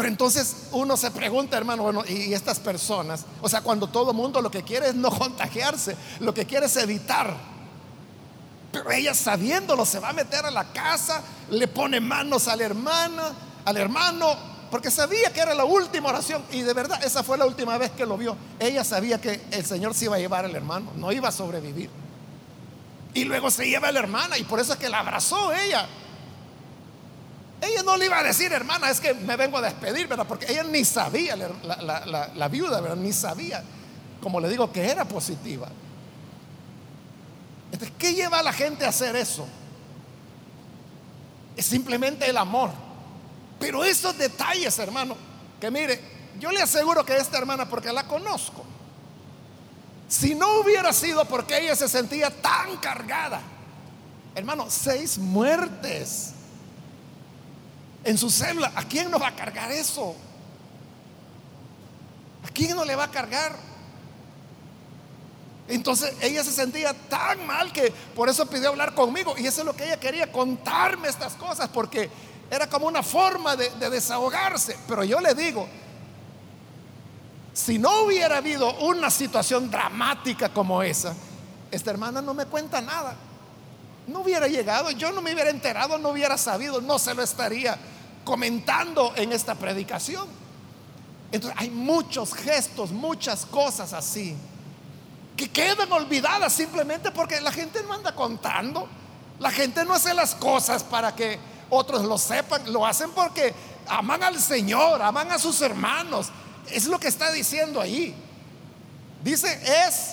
Pero 0.00 0.08
entonces 0.08 0.56
uno 0.72 0.96
se 0.96 1.10
pregunta, 1.10 1.58
hermano, 1.58 1.82
bueno, 1.82 2.02
y 2.08 2.32
estas 2.32 2.58
personas, 2.58 3.26
o 3.42 3.50
sea, 3.50 3.60
cuando 3.60 3.86
todo 3.86 4.14
mundo 4.14 4.40
lo 4.40 4.50
que 4.50 4.62
quiere 4.62 4.88
es 4.88 4.94
no 4.94 5.10
contagiarse, 5.18 5.94
lo 6.20 6.32
que 6.32 6.46
quiere 6.46 6.64
es 6.64 6.76
evitar. 6.78 7.36
Pero 8.72 8.90
ella 8.92 9.12
sabiéndolo 9.12 9.84
se 9.84 9.98
va 9.98 10.08
a 10.08 10.12
meter 10.14 10.46
a 10.46 10.50
la 10.50 10.72
casa, 10.72 11.20
le 11.50 11.68
pone 11.68 12.00
manos 12.00 12.48
a 12.48 12.56
la 12.56 12.64
hermana, 12.64 13.34
al 13.66 13.76
hermano, 13.76 14.34
porque 14.70 14.90
sabía 14.90 15.34
que 15.34 15.40
era 15.40 15.52
la 15.52 15.66
última 15.66 16.08
oración 16.08 16.42
y 16.50 16.62
de 16.62 16.72
verdad 16.72 17.04
esa 17.04 17.22
fue 17.22 17.36
la 17.36 17.44
última 17.44 17.76
vez 17.76 17.90
que 17.90 18.06
lo 18.06 18.16
vio. 18.16 18.38
Ella 18.58 18.84
sabía 18.84 19.20
que 19.20 19.42
el 19.50 19.66
Señor 19.66 19.92
se 19.92 20.06
iba 20.06 20.16
a 20.16 20.18
llevar 20.18 20.46
al 20.46 20.56
hermano, 20.56 20.92
no 20.96 21.12
iba 21.12 21.28
a 21.28 21.32
sobrevivir. 21.32 21.90
Y 23.12 23.24
luego 23.24 23.50
se 23.50 23.68
lleva 23.68 23.88
a 23.88 23.92
la 23.92 23.98
hermana 23.98 24.38
y 24.38 24.44
por 24.44 24.60
eso 24.60 24.72
es 24.72 24.78
que 24.78 24.88
la 24.88 25.00
abrazó 25.00 25.52
ella. 25.52 25.86
Ella 27.60 27.82
no 27.82 27.96
le 27.96 28.06
iba 28.06 28.18
a 28.18 28.22
decir, 28.22 28.52
hermana, 28.52 28.90
es 28.90 29.00
que 29.00 29.12
me 29.12 29.36
vengo 29.36 29.58
a 29.58 29.60
despedir, 29.60 30.06
¿verdad? 30.08 30.26
Porque 30.26 30.50
ella 30.50 30.64
ni 30.64 30.84
sabía, 30.84 31.36
la, 31.36 32.48
viuda, 32.48 32.80
¿verdad? 32.80 32.96
Ni 32.96 33.12
sabía, 33.12 33.62
como 34.22 34.40
le 34.40 34.48
digo, 34.48 34.72
que 34.72 34.88
era 34.88 35.04
positiva. 35.04 35.68
Entonces, 37.70 37.92
¿qué 37.98 38.14
lleva 38.14 38.38
a 38.38 38.42
la 38.42 38.52
gente 38.52 38.86
a 38.86 38.88
hacer 38.88 39.14
eso? 39.14 39.46
Es 41.54 41.66
simplemente 41.66 42.28
el 42.28 42.38
amor. 42.38 42.70
Pero 43.58 43.84
esos 43.84 44.16
detalles, 44.16 44.78
hermano, 44.78 45.16
que 45.60 45.70
mire, 45.70 46.00
yo 46.38 46.50
le 46.50 46.62
aseguro 46.62 47.04
que 47.04 47.16
esta 47.16 47.36
hermana, 47.36 47.68
porque 47.68 47.92
la 47.92 48.06
conozco, 48.06 48.64
si 50.08 50.34
no 50.34 50.60
hubiera 50.60 50.92
sido 50.94 51.24
porque 51.26 51.58
ella 51.58 51.76
se 51.76 51.88
sentía 51.88 52.30
tan 52.30 52.78
cargada, 52.78 53.42
hermano, 54.34 54.66
seis 54.70 55.18
muertes 55.18 56.32
en 58.04 58.18
su 58.18 58.30
célula. 58.30 58.72
¿A 58.74 58.84
quién 58.84 59.10
no 59.10 59.18
va 59.18 59.28
a 59.28 59.36
cargar 59.36 59.70
eso? 59.70 60.14
¿A 62.44 62.48
quién 62.48 62.74
no 62.74 62.84
le 62.84 62.96
va 62.96 63.04
a 63.04 63.10
cargar? 63.10 63.54
Entonces 65.68 66.14
ella 66.20 66.42
se 66.42 66.50
sentía 66.50 66.92
tan 66.92 67.46
mal 67.46 67.72
que 67.72 67.92
por 68.14 68.28
eso 68.28 68.46
pidió 68.46 68.70
hablar 68.70 68.94
conmigo. 68.94 69.34
Y 69.38 69.46
eso 69.46 69.60
es 69.60 69.66
lo 69.66 69.74
que 69.74 69.84
ella 69.84 70.00
quería, 70.00 70.32
contarme 70.32 71.08
estas 71.08 71.34
cosas, 71.34 71.68
porque 71.68 72.10
era 72.50 72.68
como 72.68 72.86
una 72.86 73.02
forma 73.02 73.54
de, 73.56 73.70
de 73.70 73.90
desahogarse. 73.90 74.76
Pero 74.88 75.04
yo 75.04 75.20
le 75.20 75.34
digo, 75.34 75.68
si 77.52 77.78
no 77.78 78.02
hubiera 78.02 78.38
habido 78.38 78.72
una 78.80 79.10
situación 79.10 79.70
dramática 79.70 80.48
como 80.48 80.82
esa, 80.82 81.14
esta 81.70 81.90
hermana 81.90 82.20
no 82.20 82.34
me 82.34 82.46
cuenta 82.46 82.80
nada. 82.80 83.16
No 84.10 84.20
hubiera 84.20 84.48
llegado, 84.48 84.90
yo 84.90 85.12
no 85.12 85.22
me 85.22 85.32
hubiera 85.32 85.50
enterado, 85.50 85.98
no 85.98 86.10
hubiera 86.10 86.36
sabido, 86.36 86.80
no 86.80 86.98
se 86.98 87.14
lo 87.14 87.22
estaría 87.22 87.78
comentando 88.24 89.12
en 89.16 89.32
esta 89.32 89.54
predicación. 89.54 90.26
Entonces 91.32 91.58
hay 91.60 91.70
muchos 91.70 92.34
gestos, 92.34 92.90
muchas 92.90 93.46
cosas 93.46 93.92
así, 93.92 94.36
que 95.36 95.48
quedan 95.48 95.90
olvidadas 95.92 96.52
simplemente 96.52 97.12
porque 97.12 97.40
la 97.40 97.52
gente 97.52 97.82
no 97.84 97.94
anda 97.94 98.14
contando. 98.14 98.88
La 99.38 99.50
gente 99.50 99.84
no 99.86 99.94
hace 99.94 100.12
las 100.12 100.34
cosas 100.34 100.84
para 100.84 101.14
que 101.14 101.38
otros 101.70 102.04
lo 102.04 102.18
sepan, 102.18 102.70
lo 102.70 102.84
hacen 102.86 103.10
porque 103.12 103.54
aman 103.88 104.22
al 104.22 104.38
Señor, 104.38 105.00
aman 105.00 105.30
a 105.32 105.38
sus 105.38 105.62
hermanos. 105.62 106.28
Es 106.70 106.86
lo 106.86 107.00
que 107.00 107.08
está 107.08 107.32
diciendo 107.32 107.80
ahí. 107.80 108.14
Dice, 109.22 109.58
es 109.86 110.12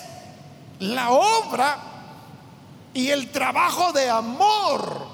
la 0.78 1.10
obra 1.10 1.87
y 2.94 3.10
el 3.10 3.30
trabajo 3.30 3.92
de 3.92 4.08
amor 4.08 5.06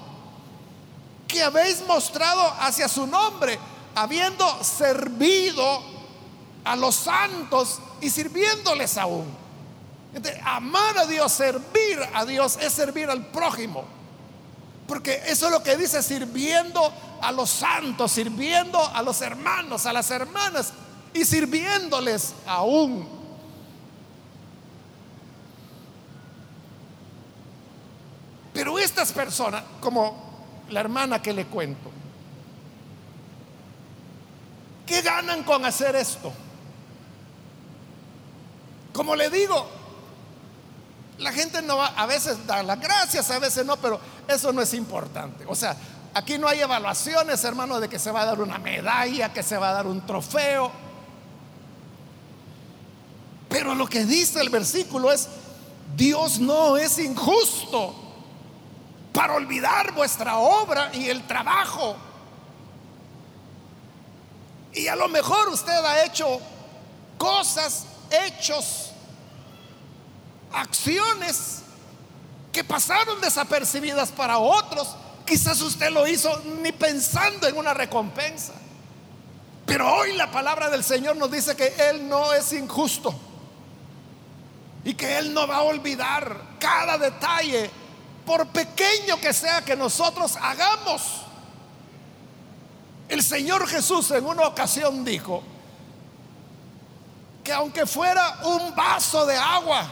que 1.27 1.43
habéis 1.43 1.85
mostrado 1.87 2.41
hacia 2.59 2.87
su 2.87 3.07
nombre, 3.07 3.59
habiendo 3.95 4.63
servido 4.63 5.81
a 6.63 6.75
los 6.75 6.95
santos 6.95 7.79
y 8.01 8.09
sirviéndoles 8.09 8.97
aún. 8.97 9.25
amar 10.43 10.97
a 10.97 11.05
Dios, 11.05 11.31
servir 11.31 11.99
a 12.13 12.25
Dios 12.25 12.57
es 12.61 12.73
servir 12.73 13.09
al 13.09 13.25
prójimo. 13.27 13.83
Porque 14.87 15.21
eso 15.27 15.47
es 15.47 15.51
lo 15.51 15.63
que 15.63 15.77
dice, 15.77 16.01
sirviendo 16.03 16.93
a 17.21 17.31
los 17.31 17.49
santos, 17.49 18.11
sirviendo 18.11 18.79
a 18.79 19.01
los 19.01 19.21
hermanos, 19.21 19.85
a 19.85 19.93
las 19.93 20.11
hermanas 20.11 20.73
y 21.13 21.25
sirviéndoles 21.25 22.33
aún. 22.45 23.14
Pero 28.55 28.79
estas 28.79 29.11
personas, 29.11 29.63
como 29.81 30.15
la 30.69 30.79
hermana 30.79 31.21
que 31.21 31.33
le 31.33 31.45
cuento, 31.45 31.91
¿qué 34.87 35.01
ganan 35.01 35.43
con 35.43 35.65
hacer 35.65 35.93
esto? 35.97 36.31
Como 38.93 39.13
le 39.13 39.29
digo, 39.29 39.67
la 41.17 41.33
gente 41.33 41.61
no 41.63 41.75
va, 41.75 41.87
a 41.87 42.05
veces 42.05 42.47
da 42.47 42.63
las 42.63 42.79
gracias, 42.79 43.29
a 43.29 43.39
veces 43.39 43.65
no, 43.65 43.75
pero 43.75 43.99
eso 44.25 44.53
no 44.53 44.61
es 44.61 44.73
importante. 44.73 45.43
O 45.49 45.53
sea, 45.53 45.75
aquí 46.13 46.37
no 46.37 46.47
hay 46.47 46.61
evaluaciones, 46.61 47.43
hermano, 47.43 47.81
de 47.81 47.89
que 47.89 47.99
se 47.99 48.09
va 48.09 48.21
a 48.21 48.25
dar 48.25 48.39
una 48.39 48.57
medalla, 48.57 49.33
que 49.33 49.43
se 49.43 49.57
va 49.57 49.71
a 49.71 49.73
dar 49.73 49.85
un 49.85 50.05
trofeo. 50.05 50.71
Pero 53.49 53.75
lo 53.75 53.85
que 53.85 54.05
dice 54.05 54.39
el 54.39 54.49
versículo 54.49 55.11
es, 55.11 55.27
Dios 55.97 56.39
no 56.39 56.77
es 56.77 56.97
injusto 56.99 58.03
para 59.15 59.33
olvidar 59.33 59.93
vuestra 59.93 60.37
obra 60.37 60.91
y 60.93 61.09
el 61.09 61.25
trabajo. 61.25 61.95
Y 64.73 64.87
a 64.87 64.95
lo 64.97 65.07
mejor 65.07 65.47
usted 65.47 65.71
ha 65.71 66.03
hecho 66.03 66.41
cosas, 67.17 67.85
hechos, 68.11 68.91
acciones 70.51 71.61
que 72.51 72.65
pasaron 72.65 73.21
desapercibidas 73.21 74.11
para 74.11 74.37
otros. 74.37 74.97
Quizás 75.25 75.61
usted 75.61 75.91
lo 75.91 76.05
hizo 76.05 76.37
ni 76.61 76.73
pensando 76.73 77.47
en 77.47 77.55
una 77.55 77.73
recompensa. 77.73 78.53
Pero 79.65 79.95
hoy 79.95 80.11
la 80.17 80.29
palabra 80.29 80.69
del 80.69 80.83
Señor 80.83 81.15
nos 81.15 81.31
dice 81.31 81.55
que 81.55 81.73
Él 81.89 82.09
no 82.09 82.33
es 82.33 82.51
injusto 82.51 83.15
y 84.83 84.93
que 84.93 85.17
Él 85.17 85.33
no 85.33 85.47
va 85.47 85.57
a 85.57 85.61
olvidar 85.61 86.57
cada 86.59 86.97
detalle 86.97 87.71
por 88.25 88.47
pequeño 88.47 89.19
que 89.21 89.33
sea 89.33 89.63
que 89.63 89.75
nosotros 89.75 90.37
hagamos. 90.41 91.21
El 93.07 93.21
Señor 93.21 93.67
Jesús 93.67 94.09
en 94.11 94.25
una 94.25 94.47
ocasión 94.47 95.05
dijo 95.05 95.43
que 97.43 97.53
aunque 97.53 97.85
fuera 97.85 98.39
un 98.45 98.75
vaso 98.75 99.25
de 99.25 99.35
agua 99.35 99.85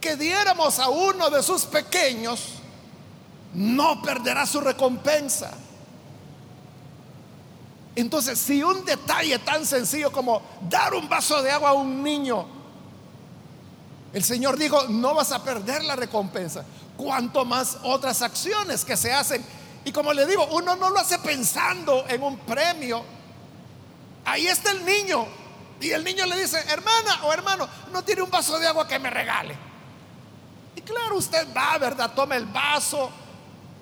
que 0.00 0.16
diéramos 0.16 0.78
a 0.80 0.88
uno 0.88 1.30
de 1.30 1.42
sus 1.42 1.64
pequeños, 1.64 2.54
no 3.54 4.02
perderá 4.02 4.44
su 4.44 4.60
recompensa. 4.60 5.52
Entonces, 7.94 8.38
si 8.38 8.62
un 8.62 8.84
detalle 8.84 9.38
tan 9.38 9.64
sencillo 9.64 10.12
como 10.12 10.42
dar 10.68 10.92
un 10.92 11.08
vaso 11.08 11.40
de 11.42 11.50
agua 11.50 11.70
a 11.70 11.72
un 11.74 12.02
niño, 12.02 12.46
el 14.12 14.24
Señor 14.24 14.58
dijo, 14.58 14.88
no 14.88 15.14
vas 15.14 15.32
a 15.32 15.42
perder 15.42 15.84
la 15.84 15.96
recompensa 15.96 16.64
cuanto 16.96 17.44
más 17.44 17.78
otras 17.82 18.22
acciones 18.22 18.84
que 18.84 18.96
se 18.96 19.12
hacen. 19.12 19.44
Y 19.84 19.92
como 19.92 20.12
le 20.12 20.26
digo, 20.26 20.46
uno 20.52 20.74
no 20.76 20.90
lo 20.90 20.98
hace 20.98 21.18
pensando 21.18 22.04
en 22.08 22.22
un 22.22 22.38
premio. 22.38 23.04
Ahí 24.24 24.46
está 24.46 24.72
el 24.72 24.84
niño. 24.84 25.26
Y 25.80 25.90
el 25.90 26.02
niño 26.02 26.26
le 26.26 26.40
dice, 26.40 26.58
hermana 26.68 27.24
o 27.24 27.32
hermano, 27.32 27.68
no 27.92 28.02
tiene 28.02 28.22
un 28.22 28.30
vaso 28.30 28.58
de 28.58 28.66
agua 28.66 28.88
que 28.88 28.98
me 28.98 29.10
regale. 29.10 29.56
Y 30.74 30.80
claro, 30.80 31.16
usted 31.16 31.46
va, 31.54 31.78
¿verdad? 31.78 32.12
Toma 32.14 32.36
el 32.36 32.46
vaso, 32.46 33.10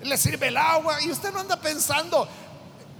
le 0.03 0.17
sirve 0.17 0.49
el 0.49 0.57
agua 0.57 1.01
y 1.01 1.09
usted 1.09 1.31
no 1.31 1.39
anda 1.39 1.59
pensando, 1.59 2.27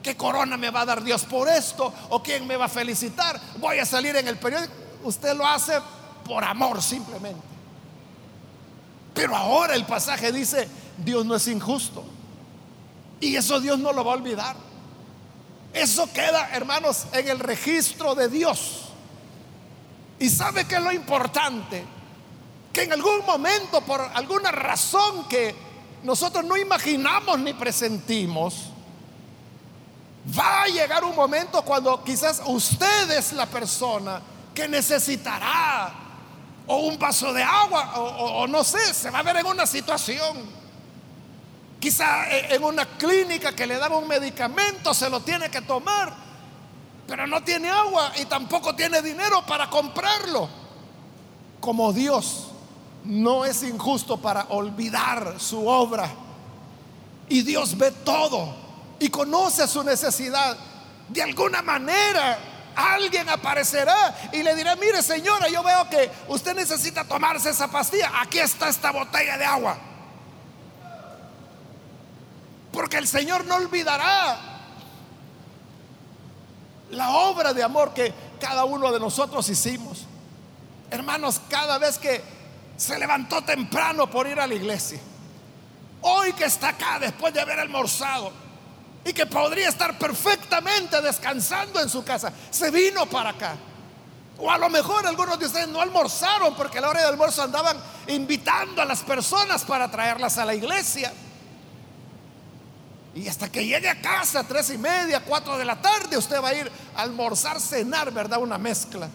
¿qué 0.02 0.16
corona 0.16 0.58
me 0.58 0.70
va 0.70 0.82
a 0.82 0.86
dar 0.86 1.04
Dios 1.04 1.24
por 1.26 1.48
esto? 1.48 1.94
¿O 2.10 2.24
quién 2.24 2.48
me 2.48 2.58
va 2.58 2.66
a 2.66 2.70
felicitar? 2.70 3.40
Voy 3.58 3.80
a 3.80 3.86
salir 3.86 4.16
en 4.16 4.28
el 4.28 4.38
periódico. 4.38 4.74
Usted 5.04 5.36
lo 5.36 5.46
hace 5.46 5.74
por 6.26 6.44
amor 6.44 6.82
simplemente. 6.82 7.55
Pero 9.16 9.36
ahora 9.36 9.74
el 9.76 9.86
pasaje 9.86 10.32
dice, 10.32 10.68
Dios 10.98 11.26
no 11.26 11.36
es 11.36 11.48
injusto. 11.48 12.04
Y 13.22 13.38
eso 13.38 13.62
Dios 13.62 13.80
no 13.80 13.94
lo 13.94 14.04
va 14.04 14.12
a 14.12 14.16
olvidar. 14.16 14.58
Eso 15.74 16.12
queda, 16.12 16.50
hermanos, 16.52 17.06
en 17.14 17.30
el 17.30 17.40
registro 17.40 18.14
de 18.14 18.28
Dios. 18.28 18.90
Y 20.20 20.30
sabe 20.30 20.68
que 20.68 20.76
es 20.76 20.82
lo 20.82 20.92
importante, 20.92 21.84
que 22.74 22.84
en 22.84 22.94
algún 22.94 23.26
momento, 23.26 23.82
por 23.82 24.02
alguna 24.02 24.52
razón 24.52 25.28
que 25.30 25.56
nosotros 26.04 26.44
no 26.44 26.58
imaginamos 26.58 27.40
ni 27.40 27.54
presentimos, 27.54 28.66
va 30.38 30.64
a 30.64 30.68
llegar 30.68 31.06
un 31.06 31.16
momento 31.16 31.62
cuando 31.64 32.04
quizás 32.04 32.42
usted 32.46 33.12
es 33.12 33.32
la 33.32 33.46
persona 33.46 34.22
que 34.54 34.68
necesitará 34.68 36.05
o 36.68 36.78
un 36.78 36.98
vaso 36.98 37.32
de 37.34 37.44
agua, 37.44 37.94
o, 38.00 38.48
no 38.48 38.64
sé, 38.64 38.94
se 38.94 39.10
va 39.10 39.20
a 39.20 39.24
ver 39.24 39.38
en 39.38 39.46
una 39.46 39.66
situación. 39.66 40.66
Quizá 41.80 42.28
en 42.30 42.64
una 42.64 42.86
clínica 42.86 43.54
que 43.54 43.68
le 43.68 43.78
dan 43.78 43.92
un 43.94 44.08
medicamento, 44.08 44.94
se 44.94 45.10
lo 45.10 45.20
tiene 45.20 45.50
que 45.52 45.62
tomar, 45.62 46.12
pero 47.08 47.28
no 47.28 47.44
tiene 47.44 47.70
agua 47.70 48.12
y 48.20 48.26
tampoco 48.26 48.76
tiene 48.76 49.02
dinero 49.02 49.46
para 49.46 49.70
comprarlo. 49.70 50.50
Como 51.60 51.94
Dios 51.94 52.48
no 53.04 53.46
es 53.46 53.62
injusto 53.64 54.18
para 54.18 54.46
olvidar 54.50 55.36
su 55.38 55.68
obra. 55.68 56.10
Y 57.30 57.42
Dios 57.42 57.78
ve 57.78 57.92
todo 57.92 58.54
y 59.00 59.10
conoce 59.10 59.68
su 59.68 59.84
necesidad. 59.84 60.58
De 61.08 61.22
alguna 61.22 61.62
manera 61.62 62.55
alguien 62.76 63.30
aparecerá 63.30 64.16
y 64.32 64.44
le 64.44 64.56
dirá, 64.56 64.76
mire 64.76 65.02
señora, 65.02 65.48
yo 65.48 65.64
veo 65.64 65.90
que 65.90 66.12
usted 66.28 66.56
necesita 66.56 67.04
tomarse 67.06 67.50
esa 67.50 67.70
pastilla, 67.70 68.12
aquí 68.22 68.40
está 68.40 68.70
esta 68.70 68.92
botella 68.92 69.38
de 69.38 69.46
agua. 69.46 69.78
Porque 72.72 72.98
el 72.98 73.08
Señor 73.08 73.46
no 73.46 73.56
olvidará 73.56 74.38
la 76.92 77.10
obra 77.12 77.54
de 77.54 77.64
amor 77.64 77.94
que 77.94 78.14
cada 78.40 78.66
uno 78.66 78.92
de 78.92 79.00
nosotros 79.00 79.48
hicimos. 79.50 80.06
Hermanos, 80.92 81.42
cada 81.50 81.78
vez 81.78 81.98
que 81.98 82.22
se 82.78 83.00
levantó 83.00 83.42
temprano 83.44 84.10
por 84.10 84.28
ir 84.28 84.40
a 84.40 84.48
la 84.48 84.54
iglesia, 84.54 85.00
hoy 86.02 86.34
que 86.34 86.46
está 86.46 86.70
acá 86.70 87.00
después 87.00 87.34
de 87.34 87.40
haber 87.40 87.60
almorzado, 87.60 88.32
y 89.06 89.14
que 89.14 89.28
podría 89.28 89.70
estar 89.70 90.00
perfectamente 90.00 91.00
descansando 91.00 91.80
en 91.80 91.88
su 91.88 92.04
casa, 92.04 92.34
se 92.50 92.72
vino 92.72 93.06
para 93.06 93.30
acá. 93.30 93.56
O 94.40 94.50
a 94.50 94.58
lo 94.58 94.68
mejor 94.68 95.06
algunos 95.06 95.40
de 95.40 95.46
ustedes 95.46 95.68
no 95.68 95.80
almorzaron 95.80 96.56
porque 96.56 96.80
a 96.80 96.82
la 96.82 96.90
hora 96.90 97.02
de 97.02 97.08
almuerzo 97.08 97.44
andaban 97.44 97.78
invitando 98.08 98.82
a 98.82 98.86
las 98.86 99.04
personas 99.04 99.64
para 99.64 99.90
traerlas 99.90 100.40
a 100.40 100.44
la 100.46 100.56
iglesia. 100.56 101.14
Y 103.14 103.28
hasta 103.28 103.50
que 103.50 103.66
llegue 103.66 103.88
a 103.88 104.02
casa, 104.02 104.44
tres 104.44 104.72
y 104.72 104.78
media, 104.78 105.24
cuatro 105.24 105.56
de 105.58 105.64
la 105.64 105.80
tarde, 105.80 106.18
usted 106.18 106.42
va 106.42 106.50
a 106.50 106.54
ir 106.56 106.70
a 106.96 107.04
almorzar, 107.04 107.62
cenar, 107.62 108.12
¿verdad? 108.12 108.40
Una 108.40 108.58
mezcla. 108.58 109.08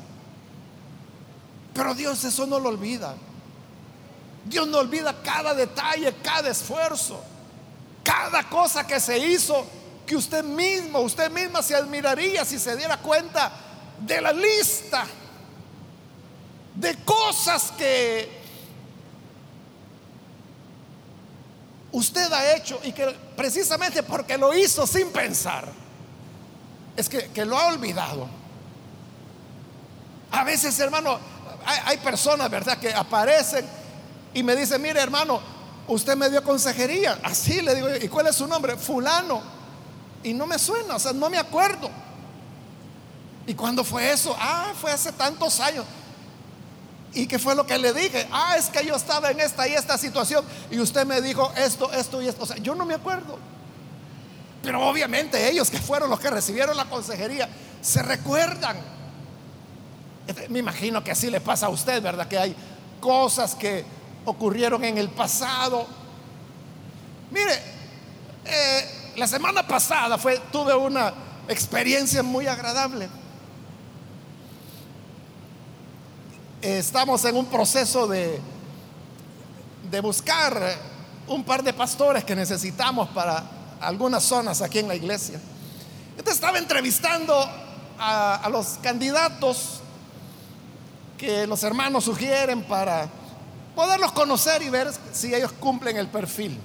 Pero 1.74 1.94
Dios 1.94 2.22
eso 2.24 2.46
no 2.46 2.61
lo 2.61 2.68
olvida. 2.68 3.14
Dios 4.44 4.68
no 4.68 4.79
olvida 4.79 5.20
cada 5.22 5.53
detalle, 5.53 6.14
cada 6.22 6.48
esfuerzo, 6.48 7.22
cada 8.03 8.44
cosa 8.44 8.87
que 8.87 8.98
se 9.00 9.18
hizo 9.18 9.66
que 10.11 10.16
usted 10.16 10.42
mismo, 10.42 10.99
usted 10.99 11.31
misma 11.31 11.62
se 11.62 11.77
admiraría 11.77 12.44
si 12.44 12.59
se 12.59 12.75
diera 12.75 12.96
cuenta 12.96 13.49
de 14.01 14.20
la 14.20 14.33
lista 14.33 15.07
de 16.75 16.96
cosas 17.05 17.73
que 17.79 18.29
usted 21.92 22.33
ha 22.33 22.57
hecho 22.57 22.81
y 22.83 22.90
que 22.90 23.07
precisamente 23.37 24.03
porque 24.03 24.37
lo 24.37 24.53
hizo 24.53 24.85
sin 24.85 25.12
pensar, 25.12 25.68
es 26.96 27.09
que, 27.09 27.44
lo 27.44 27.57
ha 27.57 27.68
olvidado. 27.68 28.29
A 30.33 30.42
veces, 30.42 30.77
hermano, 30.81 31.20
hay, 31.85 31.99
personas, 31.99 32.51
¿verdad?, 32.51 32.79
que 32.81 32.92
aparecen 32.92 33.64
y 34.35 34.42
me 34.42 34.57
dicen, 34.57 34.83
mire, 34.83 35.01
hermano, 35.01 35.40
usted 35.87 36.16
me 36.16 36.29
dio 36.29 36.42
consejería. 36.42 37.20
Así 37.23 37.62
le 37.62 37.77
digo, 37.77 37.88
¿y 37.94 38.09
cuál 38.09 38.27
es 38.27 38.35
su 38.35 38.49
nombre? 38.49 38.77
Fulano. 38.77 39.60
Y 40.22 40.35
no 40.35 40.46
me 40.46 40.59
suena, 40.59 40.96
o 40.96 40.98
sea, 40.98 41.12
no 41.12 41.30
me 41.30 41.38
acuerdo. 41.38 41.90
¿Y 43.46 43.54
cuándo 43.54 43.85
fue 43.85 44.12
eso? 44.12 44.37
Ah, 44.38 44.72
fue 44.80 44.92
hace 44.92 45.12
tantos 45.12 45.61
años. 45.61 45.85
¿Y 47.12 47.26
qué 47.26 47.38
fue 47.38 47.54
lo 47.54 47.66
que 47.66 47.78
le 47.78 47.92
dije? 47.92 48.28
Ah, 48.30 48.56
es 48.56 48.66
que 48.66 48.85
yo 48.87 48.94
estaba 48.94 49.30
en 49.30 49.40
esta 49.40 49.66
y 49.66 49.72
esta 49.72 49.98
situación 49.98 50.44
y 50.70 50.78
usted 50.78 51.04
me 51.06 51.20
dijo 51.20 51.52
esto, 51.56 51.90
esto 51.92 52.22
y 52.22 52.28
esto. 52.28 52.44
O 52.44 52.46
sea, 52.46 52.56
yo 52.59 52.74
no 52.74 52.85
me 52.85 52.94
acuerdo. 52.94 53.38
Pero 54.62 54.87
obviamente 54.87 55.50
ellos 55.50 55.70
que 55.70 55.78
fueron 55.78 56.11
los 56.11 56.20
que 56.20 56.30
recibieron 56.30 56.76
la 56.76 56.85
consejería 56.85 57.48
se 57.80 58.02
recuerdan. 58.02 58.76
Este, 60.26 60.48
me 60.48 60.59
imagino 60.61 61.02
que 61.02 61.11
así 61.11 61.30
le 61.30 61.40
pasa 61.40 61.66
a 61.66 61.70
usted, 61.70 62.00
¿verdad? 62.02 62.28
Que 62.28 62.38
hay 62.38 62.54
cosas 63.00 63.54
que 63.54 63.85
ocurrieron 64.24 64.85
en 64.85 64.98
el 64.98 65.09
pasado. 65.09 65.87
Mire, 67.30 67.54
eh, 68.44 68.99
la 69.16 69.27
semana 69.27 69.66
pasada 69.66 70.18
fue, 70.18 70.38
tuve 70.53 70.75
una 70.75 71.12
experiencia 71.49 72.23
muy 72.23 72.46
agradable. 72.46 73.09
estamos 76.62 77.25
en 77.25 77.37
un 77.37 77.46
proceso 77.46 78.07
de, 78.07 78.40
de 79.90 80.01
buscar 80.01 80.61
un 81.27 81.44
par 81.44 81.62
de 81.62 81.73
pastores 81.73 82.25
que 82.25 82.37
necesitamos 82.37 83.09
para 83.11 83.42
algunas 83.81 84.23
zonas 84.23 84.61
aquí 84.61 84.81
en 84.81 84.88
la 84.88 84.94
iglesia. 84.94 85.40
Entonces 86.11 86.35
estaba 86.35 86.59
entrevistando 86.59 87.35
a, 87.99 88.37
a 88.37 88.49
los 88.51 88.79
candidatos 88.83 89.81
que 91.16 91.46
los 91.46 91.62
hermanos 91.62 92.05
sugieren 92.05 92.62
para 92.62 93.09
poderlos 93.75 94.12
conocer 94.12 94.62
y 94.62 94.68
ver 94.68 94.90
si 95.12 95.35
ellos 95.35 95.53
cumplen 95.53 95.96
el 95.96 96.09
perfil. 96.09 96.59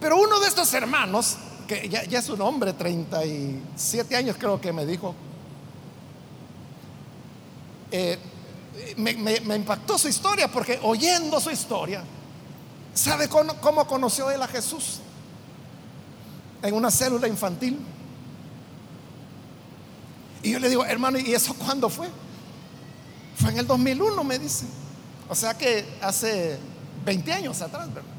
Pero 0.00 0.16
uno 0.18 0.40
de 0.40 0.48
estos 0.48 0.72
hermanos, 0.74 1.36
que 1.66 1.88
ya, 1.88 2.00
es 2.00 2.28
un 2.28 2.40
hombre, 2.42 2.72
37 2.72 4.16
años 4.16 4.36
creo 4.38 4.60
que 4.60 4.72
me 4.72 4.84
dijo, 4.84 5.14
eh, 7.90 8.18
me, 8.96 9.56
impactó 9.56 9.96
su 9.98 10.08
historia 10.08 10.48
porque 10.48 10.78
oyendo 10.82 11.40
su 11.40 11.50
historia, 11.50 12.02
¿sabe 12.92 13.28
cómo, 13.28 13.54
cómo 13.60 13.86
conoció 13.86 14.30
él 14.30 14.42
a 14.42 14.48
Jesús? 14.48 15.00
En 16.62 16.74
una 16.74 16.90
célula 16.90 17.28
infantil. 17.28 17.78
Y 20.42 20.50
yo 20.50 20.58
le 20.58 20.68
digo, 20.68 20.84
hermano, 20.84 21.18
¿y 21.18 21.32
eso 21.32 21.54
cuándo 21.54 21.88
fue? 21.88 22.08
Fue 23.36 23.50
en 23.50 23.58
el 23.58 23.66
2001, 23.66 24.24
me 24.24 24.38
dice. 24.38 24.66
O 25.28 25.34
sea 25.34 25.54
que 25.56 25.86
hace 26.02 26.58
20 27.04 27.32
años 27.32 27.62
atrás, 27.62 27.88
¿verdad? 27.92 28.13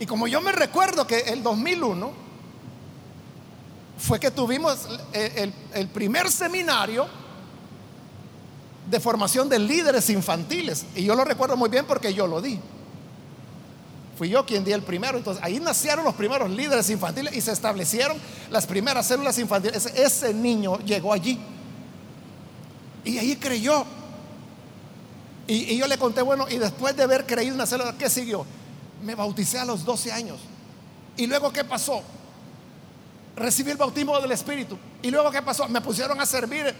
Y 0.00 0.06
como 0.06 0.28
yo 0.28 0.40
me 0.40 0.52
recuerdo 0.52 1.06
que 1.06 1.18
el 1.20 1.42
2001 1.42 2.28
fue 3.98 4.20
que 4.20 4.30
tuvimos 4.30 4.88
el, 5.12 5.88
primer 5.88 6.30
seminario 6.30 7.08
de 8.88 9.00
formación 9.00 9.48
de 9.48 9.58
líderes 9.58 10.08
infantiles. 10.08 10.86
Y 10.94 11.04
yo 11.04 11.14
lo 11.14 11.24
recuerdo 11.24 11.56
muy 11.56 11.68
bien 11.68 11.84
porque 11.84 12.14
yo 12.14 12.26
lo 12.26 12.40
di. 12.40 12.60
Fui 14.16 14.28
yo 14.28 14.46
quien 14.46 14.64
di 14.64 14.72
el 14.72 14.82
primero. 14.82 15.18
Entonces 15.18 15.42
ahí 15.42 15.58
nacieron 15.58 16.04
los 16.04 16.14
primeros 16.14 16.48
líderes 16.48 16.88
infantiles 16.90 17.34
y 17.36 17.40
se 17.40 17.52
establecieron 17.52 18.16
las 18.50 18.66
primeras 18.66 19.06
células 19.06 19.36
infantiles. 19.38 19.86
Ese, 19.86 20.32
niño 20.32 20.78
llegó 20.78 21.12
allí. 21.12 21.38
Y 23.04 23.18
ahí 23.18 23.36
creyó. 23.36 23.84
Y, 25.48 25.74
y, 25.74 25.78
yo 25.78 25.86
le 25.86 25.98
conté, 25.98 26.22
bueno, 26.22 26.46
y 26.48 26.58
después 26.58 26.94
de 26.94 27.02
haber 27.02 27.26
creído 27.26 27.54
una 27.54 27.66
célula, 27.66 27.94
¿qué 27.98 28.08
siguió? 28.08 28.44
Me 29.02 29.14
bauticé 29.14 29.58
a 29.58 29.64
los 29.64 29.84
12 29.84 30.12
años. 30.12 30.38
¿Y 31.16 31.26
luego 31.26 31.52
qué 31.52 31.64
pasó? 31.64 32.02
Recibí 33.36 33.70
el 33.70 33.76
bautismo 33.76 34.18
del 34.20 34.32
Espíritu. 34.32 34.78
¿Y 35.02 35.10
luego 35.10 35.30
qué 35.30 35.42
pasó? 35.42 35.68
Me 35.68 35.80
pusieron 35.80 36.20
a 36.20 36.26
servir 36.26 36.74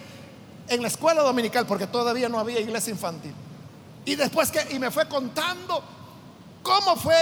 en 0.69 0.83
la 0.83 0.89
escuela 0.89 1.23
dominical 1.23 1.67
porque 1.67 1.87
todavía 1.87 2.29
no 2.29 2.39
había 2.39 2.61
iglesia 2.61 2.91
infantil. 2.91 3.33
Y 4.05 4.15
después 4.15 4.51
que, 4.51 4.75
y 4.75 4.79
me 4.79 4.91
fue 4.91 5.09
contando 5.09 5.83
cómo 6.63 6.97
fue 6.97 7.17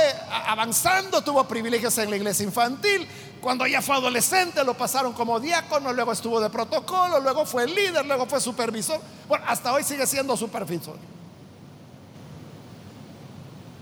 avanzando, 0.47 1.23
tuvo 1.23 1.45
privilegios 1.47 1.97
en 1.99 2.11
la 2.11 2.17
iglesia 2.17 2.45
infantil. 2.45 3.07
Cuando 3.41 3.67
ya 3.67 3.81
fue 3.81 3.97
adolescente 3.97 4.65
lo 4.65 4.75
pasaron 4.75 5.13
como 5.13 5.39
diácono, 5.39 5.93
luego 5.93 6.13
estuvo 6.13 6.41
de 6.41 6.51
protocolo, 6.51 7.21
luego 7.21 7.47
fue 7.47 7.67
líder, 7.67 8.05
luego 8.07 8.27
fue 8.27 8.41
supervisor. 8.41 9.01
Bueno, 9.29 9.45
hasta 9.47 9.73
hoy 9.73 9.85
sigue 9.85 10.07
siendo 10.07 10.37
supervisor. 10.37 10.97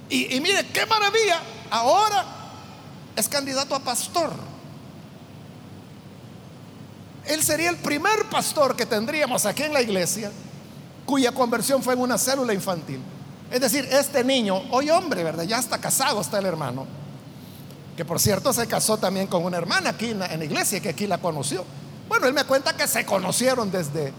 Y, 0.09 0.41
mire, 0.41 0.67
qué 0.69 0.87
maravilla, 0.87 1.41
ahora 1.71 2.25
es 3.17 3.29
candidato 3.29 3.75
a 3.75 3.81
pastor. 3.81 4.33
Él 7.27 7.43
sería 7.43 7.71
el 7.71 7.77
primer 7.77 8.29
pastor 8.29 8.77
que 8.77 8.85
tendríamos 8.85 9.47
aquí 9.47 9.63
en 9.63 9.73
la 9.73 9.81
iglesia 9.81 10.31
cuya 11.07 11.33
conversión 11.33 11.83
fue 11.83 11.95
en 11.95 12.01
una 12.01 12.19
célula 12.19 12.53
infantil. 12.53 13.01
Es 13.51 13.61
decir, 13.61 13.87
este 13.91 14.25
niño, 14.25 14.63
hoy 14.71 14.91
hombre, 14.91 15.23
¿verdad? 15.23 15.45
Ya 15.45 15.59
está 15.59 15.79
casado, 15.79 16.21
está 16.21 16.39
el 16.39 16.47
hermano. 16.47 16.87
Que 17.97 18.05
por 18.05 18.21
cierto 18.21 18.53
se 18.53 18.67
casó 18.67 18.99
también 18.99 19.27
con 19.27 19.45
una 19.45 19.57
hermana 19.57 19.91
aquí 19.91 20.11
en 20.11 20.19
la, 20.19 20.35
iglesia 20.35 20.81
que 20.81 20.91
aquí 20.91 21.07
la 21.07 21.19
conoció. 21.19 21.65
Bueno, 22.09 22.27
él 22.27 22.35
me 22.35 22.45
cuenta 22.45 22.77
que 22.77 22.87
se 22.87 23.07
conocieron 23.07 23.71
desde 23.71 24.13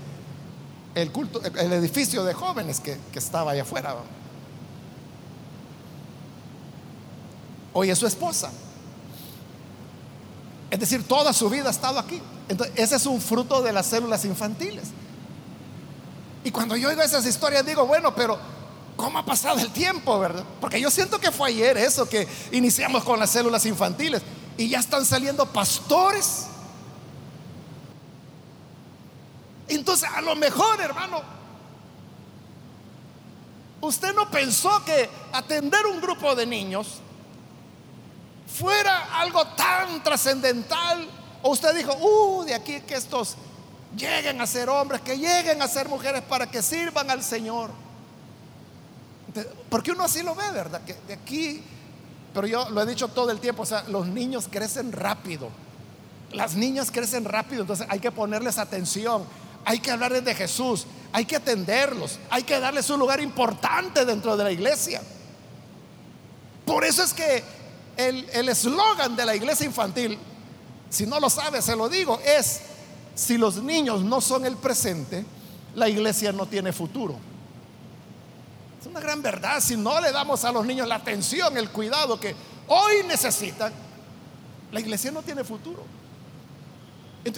el, 0.95 1.11
culto, 1.11 1.41
el 1.43 1.73
edificio 1.73 2.23
de 2.23 2.33
jóvenes 2.33 2.79
que, 2.79 2.97
que 3.11 3.19
estaba 3.19 3.51
allá 3.51 3.63
afuera. 3.63 3.95
Hoy 7.77 7.89
es 7.89 7.99
su 7.99 8.07
esposa. 8.07 8.49
Es 10.71 10.79
decir, 10.79 11.05
toda 11.05 11.33
su 11.33 11.49
vida 11.49 11.67
ha 11.67 11.71
estado 11.71 11.99
aquí. 11.99 12.21
Entonces, 12.47 12.73
ese 12.77 12.95
es 12.95 13.05
un 13.05 13.19
fruto 13.19 13.61
de 13.61 13.73
las 13.73 13.87
células 13.87 14.23
infantiles. 14.23 14.85
Y 16.45 16.51
cuando 16.51 16.77
yo 16.77 16.87
oigo 16.87 17.01
esas 17.01 17.25
historias 17.25 17.65
digo, 17.65 17.85
bueno, 17.85 18.15
pero 18.15 18.39
¿cómo 18.95 19.19
ha 19.19 19.25
pasado 19.25 19.59
el 19.59 19.71
tiempo, 19.71 20.17
verdad? 20.17 20.45
Porque 20.61 20.79
yo 20.79 20.89
siento 20.89 21.19
que 21.19 21.33
fue 21.33 21.49
ayer 21.49 21.75
eso 21.75 22.07
que 22.07 22.25
iniciamos 22.53 23.03
con 23.03 23.19
las 23.19 23.31
células 23.31 23.65
infantiles 23.65 24.21
y 24.55 24.69
ya 24.69 24.79
están 24.79 25.05
saliendo 25.05 25.45
pastores. 25.45 26.45
Entonces, 29.67 30.07
a 30.15 30.21
lo 30.21 30.33
mejor, 30.37 30.79
hermano, 30.79 31.21
usted 33.81 34.15
no 34.15 34.31
pensó 34.31 34.81
que 34.85 35.09
atender 35.33 35.85
un 35.87 35.99
grupo 35.99 36.35
de 36.35 36.45
niños 36.45 37.01
fuera 38.47 39.19
algo 39.19 39.45
tan 39.47 40.03
trascendental 40.03 41.07
o 41.41 41.51
usted 41.51 41.75
dijo, 41.75 41.93
uh, 41.93 42.43
de 42.43 42.53
aquí 42.53 42.81
que 42.81 42.95
estos 42.95 43.35
lleguen 43.95 44.41
a 44.41 44.47
ser 44.47 44.69
hombres, 44.69 45.01
que 45.01 45.17
lleguen 45.17 45.61
a 45.61 45.67
ser 45.67 45.87
mujeres 45.89 46.21
para 46.23 46.49
que 46.49 46.61
sirvan 46.61 47.09
al 47.09 47.23
Señor. 47.23 47.69
Porque 49.69 49.91
uno 49.91 50.05
así 50.05 50.23
lo 50.23 50.35
ve, 50.35 50.49
¿verdad? 50.51 50.81
Que 50.85 50.95
de 51.07 51.13
aquí, 51.13 51.63
pero 52.33 52.47
yo 52.47 52.69
lo 52.69 52.81
he 52.81 52.85
dicho 52.85 53.09
todo 53.09 53.31
el 53.31 53.39
tiempo, 53.39 53.63
o 53.63 53.65
sea, 53.65 53.83
los 53.87 54.07
niños 54.07 54.47
crecen 54.49 54.91
rápido. 54.91 55.49
Las 56.31 56.55
niñas 56.55 56.91
crecen 56.91 57.25
rápido, 57.25 57.61
entonces 57.61 57.85
hay 57.89 57.99
que 57.99 58.11
ponerles 58.11 58.57
atención, 58.57 59.23
hay 59.63 59.79
que 59.79 59.91
hablarles 59.91 60.25
de 60.25 60.35
Jesús, 60.35 60.85
hay 61.13 61.25
que 61.25 61.35
atenderlos, 61.35 62.19
hay 62.29 62.43
que 62.43 62.59
darles 62.59 62.89
un 62.89 62.99
lugar 62.99 63.21
importante 63.21 64.03
dentro 64.03 64.35
de 64.35 64.43
la 64.43 64.51
iglesia. 64.51 65.01
Por 66.65 66.83
eso 66.83 67.03
es 67.03 67.13
que 67.13 67.43
el 67.97 68.49
eslogan 68.49 69.15
de 69.15 69.25
la 69.25 69.35
iglesia 69.35 69.65
infantil 69.65 70.17
si 70.95 71.05
no 71.05 71.19
lo 71.19 71.29
sabe, 71.29 71.61
se 71.61 71.75
lo 71.75 71.89
digo, 71.89 72.19
es, 72.25 72.61
si 73.15 73.37
los 73.37 73.57
niños 73.57 74.01
no 74.01 74.21
son 74.21 74.45
el 74.45 74.55
presente, 74.55 75.25
la 75.75 75.89
iglesia 75.89 76.31
no 76.31 76.45
tiene 76.45 76.71
futuro. 76.71 77.17
Es 78.79 78.87
una 78.87 78.99
gran 78.99 79.21
verdad, 79.21 79.59
si 79.59 79.75
no 79.75 79.99
le 79.99 80.11
damos 80.13 80.45
a 80.45 80.51
los 80.51 80.65
niños 80.65 80.87
la 80.87 80.95
atención, 80.95 81.57
el 81.57 81.69
cuidado 81.69 82.19
que 82.19 82.35
hoy 82.67 83.03
necesitan, 83.07 83.73
la 84.71 84.79
iglesia 84.79 85.11
no 85.11 85.21
tiene 85.21 85.43
futuro. 85.43 85.83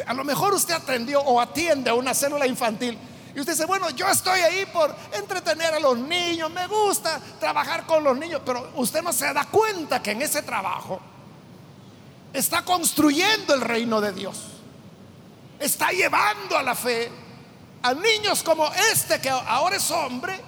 a 0.06 0.14
lo 0.14 0.24
mejor 0.24 0.54
usted 0.54 0.76
atendió 0.76 1.22
o 1.22 1.40
atiende 1.42 1.90
a 1.90 1.96
una 1.96 2.14
célula 2.14 2.46
infantil 2.46 2.98
y 3.38 3.40
usted 3.40 3.54
dice, 3.54 3.66
bueno, 3.66 3.92
yo 3.92 4.10
estoy 4.10 4.40
ahí 4.40 4.66
por 4.66 4.96
entretener 5.12 5.72
a 5.76 5.80
los 5.80 5.96
niños, 5.96 6.50
me 6.50 6.66
gusta 6.66 7.22
trabajar 7.40 7.86
con 7.86 8.04
los 8.04 8.18
niños, 8.18 8.42
pero 8.44 8.72
usted 8.78 9.04
no 9.04 9.14
se 9.14 9.32
da 9.32 9.46
cuenta 9.46 10.02
que 10.02 10.10
en 10.10 10.24
ese 10.24 10.42
trabajo 10.42 11.00
está 12.34 12.66
construyendo 12.66 13.54
el 13.54 13.62
reino 13.62 14.02
de 14.02 14.12
Dios. 14.12 14.40
Está 15.60 15.92
llevando 15.92 16.58
a 16.58 16.64
la 16.64 16.74
fe 16.74 17.12
a 17.84 17.94
niños 17.94 18.42
como 18.42 18.66
este 18.92 19.22
que 19.22 19.30
ahora 19.30 19.76
es 19.76 19.92
hombre 19.92 20.42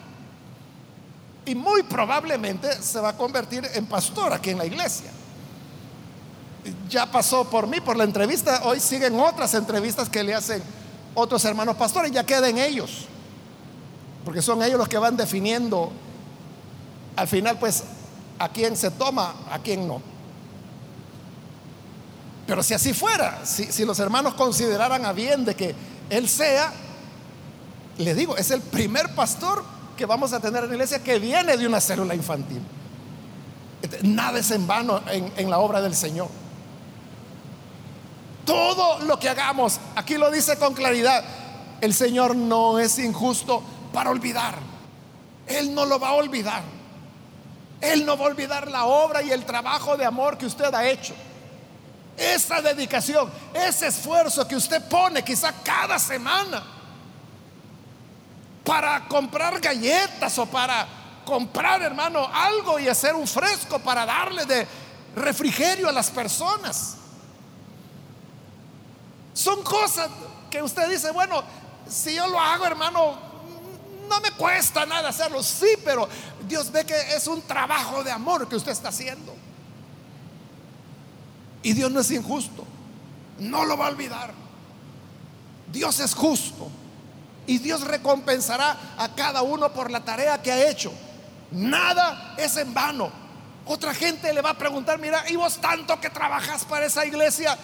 y 1.46 1.54
muy 1.54 1.84
probablemente 1.84 2.82
se 2.82 3.00
va 3.00 3.10
a 3.10 3.16
convertir 3.16 3.70
en 3.72 3.86
pastor 3.86 4.34
aquí 4.34 4.50
en 4.50 4.58
la 4.58 4.66
iglesia. 4.66 5.12
Ya 6.90 7.06
pasó 7.06 7.48
por 7.48 7.68
mí, 7.68 7.82
por 7.82 7.96
la 7.96 8.04
entrevista, 8.04 8.62
hoy 8.64 8.80
siguen 8.80 9.20
otras 9.20 9.54
entrevistas 9.54 10.10
que 10.10 10.24
le 10.24 10.34
hacen 10.34 10.64
otros 11.16 11.44
hermanos 11.46 11.76
pastores, 11.76 12.12
ya 12.12 12.26
queden 12.26 12.58
ellos, 12.58 13.06
porque 14.26 14.42
son 14.42 14.62
ellos 14.64 14.78
los 14.78 14.88
que 14.88 14.98
van 14.98 15.18
definiendo 15.18 15.92
al 17.16 17.28
final 17.28 17.60
pues 17.60 17.84
a 18.38 18.50
quién 18.50 18.78
se 18.78 18.92
toma, 18.92 19.36
a 19.52 19.60
quién 19.60 19.88
no. 19.88 20.02
Pero 22.48 22.64
si 22.64 22.74
así 22.74 22.94
fuera, 22.94 23.46
si, 23.46 23.86
los 23.86 24.00
hermanos 24.00 24.34
consideraran 24.34 25.06
a 25.06 25.14
bien 25.14 25.46
de 25.46 25.56
que 25.56 25.76
él 26.10 26.28
sea, 26.28 26.74
le 27.98 28.16
digo, 28.16 28.38
es 28.38 28.50
el 28.52 28.62
primer 28.62 29.14
pastor 29.14 29.64
que 29.98 30.06
vamos 30.06 30.34
a 30.34 30.40
tener 30.40 30.64
en 30.64 30.70
la 30.70 30.76
iglesia 30.76 31.04
que 31.04 31.20
viene 31.20 31.58
de 31.58 31.68
una 31.68 31.82
célula 31.82 32.16
infantil. 32.16 32.62
Este, 33.82 34.00
nada 34.02 34.40
es 34.40 34.50
en 34.52 34.66
vano 34.66 35.02
en 35.12 35.50
la 35.50 35.60
obra 35.60 35.82
del 35.82 35.96
Señor. 35.96 36.30
Todo 38.50 38.98
lo 39.02 39.20
que 39.20 39.30
hagamos, 39.30 39.80
aquí 39.96 40.16
lo 40.16 40.32
dice 40.32 40.58
con 40.58 40.74
claridad, 40.74 41.24
el 41.82 41.94
Señor 41.94 42.36
no 42.36 42.80
es 42.80 42.98
injusto 42.98 43.62
para 43.94 44.10
olvidar. 44.10 44.56
Él 45.46 45.76
no 45.76 45.86
lo 45.86 46.00
va 46.00 46.10
a 46.10 46.14
olvidar. 46.14 46.64
Él 47.80 48.08
no 48.08 48.18
va 48.18 48.26
a 48.26 48.28
olvidar 48.30 48.68
la 48.72 48.86
obra 48.86 49.22
y 49.22 49.30
el 49.30 49.46
trabajo 49.46 49.96
de 49.98 50.04
amor 50.04 50.36
que 50.36 50.48
usted 50.48 50.74
ha 50.74 50.90
hecho. 50.90 51.14
Esa 52.18 52.60
dedicación, 52.60 53.32
ese 53.54 53.86
esfuerzo 53.86 54.48
que 54.48 54.56
usted 54.56 54.84
pone 54.90 55.24
quizá 55.24 55.54
cada 55.64 56.00
semana 56.00 56.64
para 58.66 59.08
comprar 59.08 59.60
galletas 59.60 60.40
o 60.40 60.48
para 60.48 60.88
comprar, 61.24 61.84
hermano, 61.84 62.28
algo 62.34 62.80
y 62.80 62.88
hacer 62.88 63.14
un 63.14 63.28
fresco 63.28 63.78
para 63.78 64.08
darle 64.08 64.48
de 64.48 64.68
refrigerio 65.16 65.88
a 65.88 65.92
las 65.92 66.10
personas. 66.10 66.96
Son 69.40 69.64
cosas 69.64 70.10
que 70.52 70.62
usted 70.62 70.90
dice, 70.90 71.12
bueno, 71.12 71.42
si 71.88 72.14
yo 72.14 72.28
lo 72.28 72.38
hago, 72.38 72.66
hermano, 72.66 73.18
no 74.10 74.20
me 74.20 74.32
cuesta 74.32 74.86
nada 74.86 75.08
hacerlo. 75.08 75.42
Sí, 75.42 75.78
pero 75.86 76.10
Dios 76.46 76.70
ve 76.70 76.86
que 76.86 77.16
es 77.16 77.26
un 77.26 77.42
trabajo 77.44 78.04
de 78.04 78.12
amor 78.12 78.50
que 78.50 78.58
usted 78.58 78.74
está 78.74 78.90
haciendo. 78.90 79.34
Y 81.64 81.72
Dios 81.72 81.90
no 81.90 82.02
es 82.02 82.12
injusto. 82.12 82.66
No 83.38 83.64
lo 83.64 83.78
va 83.78 83.86
a 83.86 83.90
olvidar. 83.92 84.34
Dios 85.72 86.02
es 86.02 86.14
justo. 86.14 86.68
Y 87.48 87.60
Dios 87.60 87.80
recompensará 87.88 88.78
a 88.98 89.16
cada 89.16 89.42
uno 89.42 89.72
por 89.72 89.90
la 89.90 90.04
tarea 90.04 90.42
que 90.42 90.52
ha 90.52 90.70
hecho. 90.70 90.92
Nada 91.52 92.36
es 92.38 92.58
en 92.58 92.74
vano. 92.74 93.10
Otra 93.66 93.94
gente 93.94 94.34
le 94.34 94.42
va 94.42 94.50
a 94.50 94.58
preguntar, 94.58 95.00
mira, 95.00 95.24
¿y 95.30 95.38
vos 95.38 95.62
tanto 95.62 95.98
que 96.02 96.10
trabajas 96.10 96.66
para 96.66 96.88
esa 96.88 97.06
iglesia? 97.06 97.58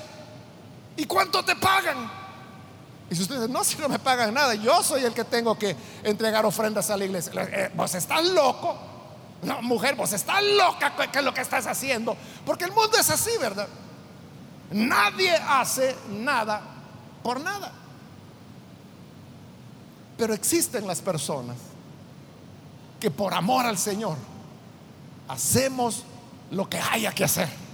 ¿Y 0.97 1.05
cuánto 1.05 1.43
te 1.43 1.55
pagan? 1.55 2.09
Y 3.09 3.15
si 3.15 3.21
usted 3.21 3.35
dice, 3.35 3.49
no, 3.49 3.63
si 3.63 3.77
no 3.77 3.87
me 3.87 3.99
pagan 3.99 4.33
nada, 4.33 4.55
yo 4.55 4.81
soy 4.81 5.03
el 5.03 5.13
que 5.13 5.23
tengo 5.23 5.57
que 5.57 5.75
entregar 6.03 6.45
ofrendas 6.45 6.89
a 6.89 6.97
la 6.97 7.05
iglesia. 7.05 7.31
Eh, 7.35 7.71
vos 7.75 7.93
estás 7.93 8.23
loco. 8.25 8.75
No, 9.43 9.61
mujer, 9.61 9.95
vos 9.95 10.11
estás 10.13 10.41
loca 10.43 10.95
que 11.11 11.19
es 11.19 11.23
lo 11.23 11.33
que 11.33 11.41
estás 11.41 11.67
haciendo. 11.67 12.17
Porque 12.45 12.65
el 12.65 12.71
mundo 12.71 12.97
es 12.97 13.09
así, 13.09 13.31
¿verdad? 13.39 13.67
Nadie 14.71 15.31
hace 15.31 15.95
nada 16.09 16.61
por 17.21 17.39
nada. 17.41 17.71
Pero 20.17 20.33
existen 20.33 20.87
las 20.87 21.01
personas 21.01 21.57
que 22.99 23.11
por 23.11 23.33
amor 23.33 23.65
al 23.65 23.77
Señor 23.77 24.17
hacemos 25.27 26.03
lo 26.49 26.67
que 26.69 26.79
haya 26.79 27.11
que 27.11 27.25
hacer. 27.25 27.64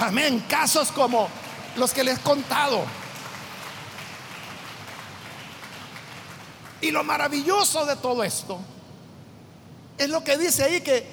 Amén. 0.00 0.44
Casos 0.48 0.90
como 0.92 1.28
los 1.76 1.92
que 1.92 2.02
les 2.02 2.18
he 2.18 2.22
contado. 2.22 2.82
Y 6.80 6.90
lo 6.90 7.04
maravilloso 7.04 7.84
de 7.84 7.96
todo 7.96 8.24
esto 8.24 8.58
es 9.98 10.08
lo 10.08 10.24
que 10.24 10.38
dice 10.38 10.64
ahí 10.64 10.80
que 10.80 11.06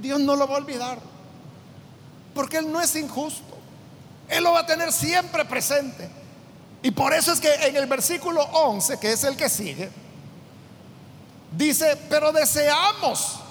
Dios 0.00 0.18
no 0.18 0.34
lo 0.34 0.48
va 0.48 0.56
a 0.56 0.58
olvidar. 0.58 0.98
Porque 2.34 2.56
Él 2.56 2.72
no 2.72 2.80
es 2.80 2.96
injusto. 2.96 3.56
Él 4.28 4.42
lo 4.42 4.52
va 4.52 4.60
a 4.60 4.66
tener 4.66 4.92
siempre 4.92 5.44
presente. 5.44 6.10
Y 6.82 6.90
por 6.90 7.14
eso 7.14 7.32
es 7.32 7.40
que 7.40 7.52
en 7.54 7.76
el 7.76 7.86
versículo 7.86 8.42
11, 8.42 8.98
que 8.98 9.12
es 9.12 9.22
el 9.22 9.36
que 9.36 9.48
sigue, 9.48 9.88
dice, 11.52 11.96
pero 12.08 12.32
deseamos 12.32 13.41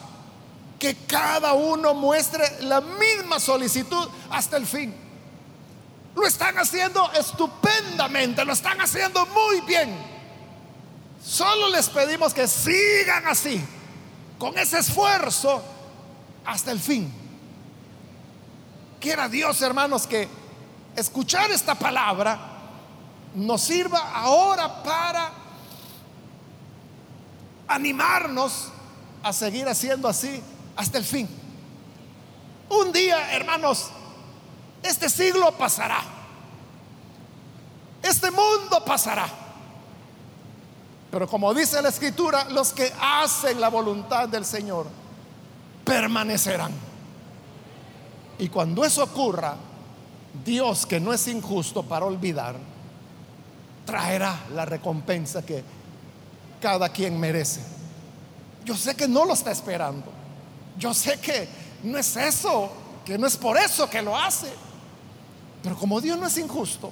que 0.82 0.96
cada 1.06 1.54
uno 1.54 1.94
muestre 1.94 2.44
la 2.62 2.82
misma 2.82 3.40
solicitud 3.40 4.10
hasta 4.32 4.58
el 4.58 4.66
fin. 4.66 4.92
Lo 6.16 6.26
están 6.26 6.58
haciendo 6.58 7.08
estupendamente, 7.12 8.44
lo 8.44 8.52
están 8.52 8.82
haciendo 8.82 9.24
muy 9.28 9.62
bien. 9.62 9.96
Solo 11.24 11.70
les 11.70 11.88
pedimos 11.88 12.34
que 12.34 12.48
sigan 12.48 13.28
así, 13.28 13.64
con 14.40 14.58
ese 14.58 14.80
esfuerzo 14.80 15.62
hasta 16.46 16.72
el 16.72 16.80
fin. 16.80 17.14
Quiera 19.00 19.30
Dios, 19.30 19.62
hermanos, 19.62 20.08
que 20.08 20.28
escuchar 20.96 21.52
esta 21.52 21.76
palabra 21.76 22.40
nos 23.36 23.62
sirva 23.62 24.00
ahora 24.16 24.82
para 24.82 25.32
animarnos 27.68 28.70
a 29.22 29.32
seguir 29.32 29.68
haciendo 29.68 30.08
así 30.08 30.42
hasta 30.82 30.98
el 30.98 31.06
fin. 31.06 31.30
Un 32.70 32.92
día, 32.92 33.34
hermanos, 33.34 33.90
este 34.82 35.10
siglo 35.10 35.52
pasará. 35.56 36.02
Este 38.02 38.32
mundo 38.32 38.84
pasará. 38.84 39.28
Pero 41.12 41.28
como 41.28 41.54
dice 41.54 41.82
la 41.82 41.90
escritura, 41.90 42.46
los 42.46 42.74
que 42.74 42.92
hacen 43.00 43.62
la 43.62 43.70
voluntad 43.70 44.28
del 44.28 44.44
Señor 44.44 44.88
permanecerán. 45.86 46.72
Y 48.40 48.50
cuando 48.50 48.84
eso 48.84 49.04
ocurra, 49.04 49.56
Dios, 50.44 50.88
que 50.88 51.00
no 51.00 51.14
es 51.14 51.28
injusto 51.28 51.84
para 51.84 52.06
olvidar, 52.06 52.56
traerá 53.86 54.46
la 54.56 54.66
recompensa 54.66 55.46
que 55.46 55.64
cada 56.60 56.90
quien 56.90 57.20
merece. 57.20 57.62
Yo 58.66 58.76
sé 58.76 58.96
que 58.96 59.08
no 59.08 59.26
lo 59.26 59.34
está 59.34 59.52
esperando. 59.52 60.21
Yo 60.78 60.94
sé 60.94 61.20
que 61.20 61.48
no 61.84 61.98
es 61.98 62.16
eso, 62.16 62.72
que 63.06 63.18
no 63.18 63.28
es 63.28 63.38
por 63.38 63.58
eso 63.58 63.90
que 63.90 64.02
lo 64.02 64.18
hace. 64.18 64.52
Pero 65.64 65.76
como 65.78 66.02
Dios 66.02 66.18
no 66.18 66.28
es 66.28 66.38
injusto, 66.38 66.92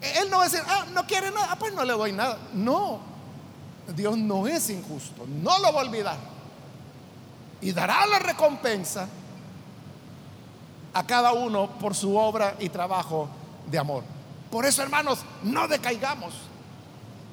Él 0.00 0.30
no 0.30 0.38
va 0.38 0.44
a 0.44 0.48
decir, 0.48 0.62
ah, 0.66 0.86
no 0.92 1.06
quiere 1.06 1.30
nada, 1.30 1.48
ah, 1.50 1.56
pues 1.56 1.74
no 1.74 1.84
le 1.84 1.92
doy 1.92 2.12
nada. 2.12 2.38
No, 2.52 3.00
Dios 3.94 4.16
no 4.16 4.46
es 4.46 4.70
injusto, 4.70 5.26
no 5.26 5.58
lo 5.58 5.72
va 5.72 5.80
a 5.80 5.84
olvidar. 5.84 6.16
Y 7.60 7.72
dará 7.72 8.06
la 8.06 8.18
recompensa 8.18 9.08
a 10.92 11.06
cada 11.06 11.32
uno 11.32 11.68
por 11.78 11.94
su 11.94 12.16
obra 12.16 12.56
y 12.58 12.68
trabajo 12.68 13.28
de 13.66 13.78
amor. 13.78 14.02
Por 14.50 14.64
eso, 14.64 14.82
hermanos, 14.82 15.18
no 15.42 15.68
decaigamos. 15.68 16.32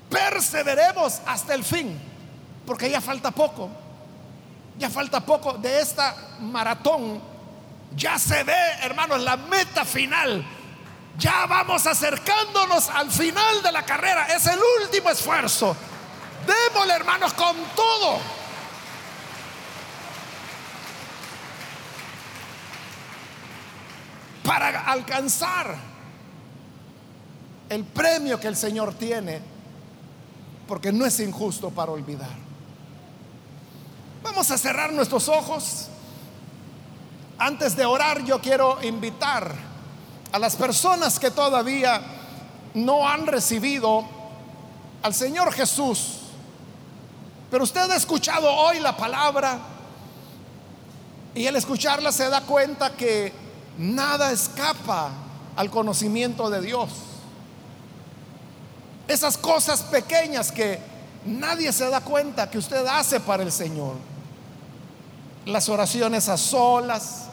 Perseveremos 0.09 1.21
hasta 1.25 1.53
el 1.53 1.63
fin, 1.63 1.97
porque 2.65 2.89
ya 2.89 2.99
falta 2.99 3.31
poco. 3.31 3.69
Ya 4.77 4.89
falta 4.89 5.19
poco 5.21 5.53
de 5.53 5.81
esta 5.81 6.15
maratón. 6.39 7.21
Ya 7.95 8.17
se 8.17 8.43
ve, 8.43 8.55
hermanos, 8.81 9.21
la 9.21 9.37
meta 9.37 9.85
final. 9.85 10.43
Ya 11.17 11.45
vamos 11.45 11.85
acercándonos 11.85 12.89
al 12.89 13.11
final 13.11 13.61
de 13.61 13.71
la 13.71 13.83
carrera. 13.83 14.25
Es 14.27 14.47
el 14.47 14.59
último 14.81 15.09
esfuerzo. 15.09 15.75
Démosle, 16.45 16.93
hermanos, 16.93 17.33
con 17.33 17.55
todo. 17.75 18.19
para 24.43 24.81
alcanzar 24.91 25.75
el 27.69 27.83
premio 27.85 28.39
que 28.39 28.47
el 28.47 28.55
Señor 28.55 28.93
tiene, 28.93 29.41
porque 30.67 30.91
no 30.91 31.05
es 31.05 31.19
injusto 31.19 31.71
para 31.71 31.91
olvidar. 31.91 32.42
Vamos 34.23 34.49
a 34.51 34.57
cerrar 34.57 34.93
nuestros 34.93 35.27
ojos. 35.27 35.87
Antes 37.37 37.75
de 37.75 37.85
orar, 37.85 38.23
yo 38.23 38.39
quiero 38.39 38.81
invitar 38.81 39.53
a 40.31 40.39
las 40.39 40.55
personas 40.55 41.19
que 41.19 41.29
todavía 41.29 42.01
no 42.73 43.07
han 43.07 43.27
recibido 43.27 44.05
al 45.01 45.13
Señor 45.13 45.51
Jesús, 45.51 46.19
pero 47.51 47.65
usted 47.65 47.91
ha 47.91 47.95
escuchado 47.95 48.51
hoy 48.51 48.79
la 48.79 48.97
palabra 48.97 49.59
Y 51.35 51.47
al 51.47 51.55
escucharla 51.55 52.11
se 52.11 52.29
da 52.29 52.41
cuenta 52.41 52.93
que 52.93 53.33
nada 53.77 54.31
escapa 54.31 55.09
al 55.55 55.69
conocimiento 55.71 56.49
de 56.49 56.61
Dios. 56.61 56.89
Esas 59.07 59.37
cosas 59.37 59.81
pequeñas 59.81 60.51
que 60.51 60.79
nadie 61.25 61.73
se 61.73 61.89
da 61.89 62.01
cuenta 62.01 62.49
que 62.49 62.59
usted 62.59 62.85
hace 62.85 63.19
para 63.19 63.41
el 63.41 63.51
Señor. 63.51 64.12
Las 65.45 65.69
oraciones 65.69 66.29
a 66.29 66.37
solas, 66.37 67.25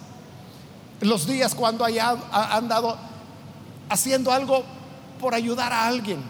los 1.00 1.26
días 1.26 1.54
cuando 1.54 1.84
haya 1.84 2.16
andado 2.32 2.96
haciendo 3.88 4.32
algo 4.32 4.64
por 5.20 5.34
ayudar 5.34 5.72
a 5.72 5.86
alguien. 5.86 6.22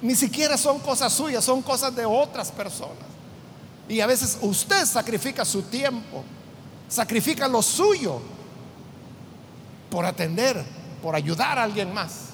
Ni 0.00 0.14
siquiera 0.14 0.56
son 0.56 0.78
cosas 0.80 1.12
suyas, 1.12 1.44
son 1.44 1.62
cosas 1.62 1.94
de 1.94 2.04
otras 2.04 2.52
personas. 2.52 3.08
Y 3.88 4.00
a 4.00 4.06
veces 4.06 4.38
usted 4.42 4.84
sacrifica 4.84 5.44
su 5.44 5.62
tiempo, 5.62 6.22
sacrifica 6.88 7.48
lo 7.48 7.62
suyo 7.62 8.20
por 9.90 10.04
atender, 10.04 10.62
por 11.02 11.14
ayudar 11.14 11.58
a 11.58 11.64
alguien 11.64 11.92
más. 11.92 12.28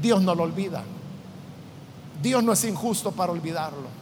Dios 0.00 0.22
no 0.22 0.34
lo 0.34 0.44
olvida. 0.44 0.84
Dios 2.22 2.42
no 2.44 2.52
es 2.52 2.64
injusto 2.64 3.12
para 3.12 3.32
olvidarlo. 3.32 3.99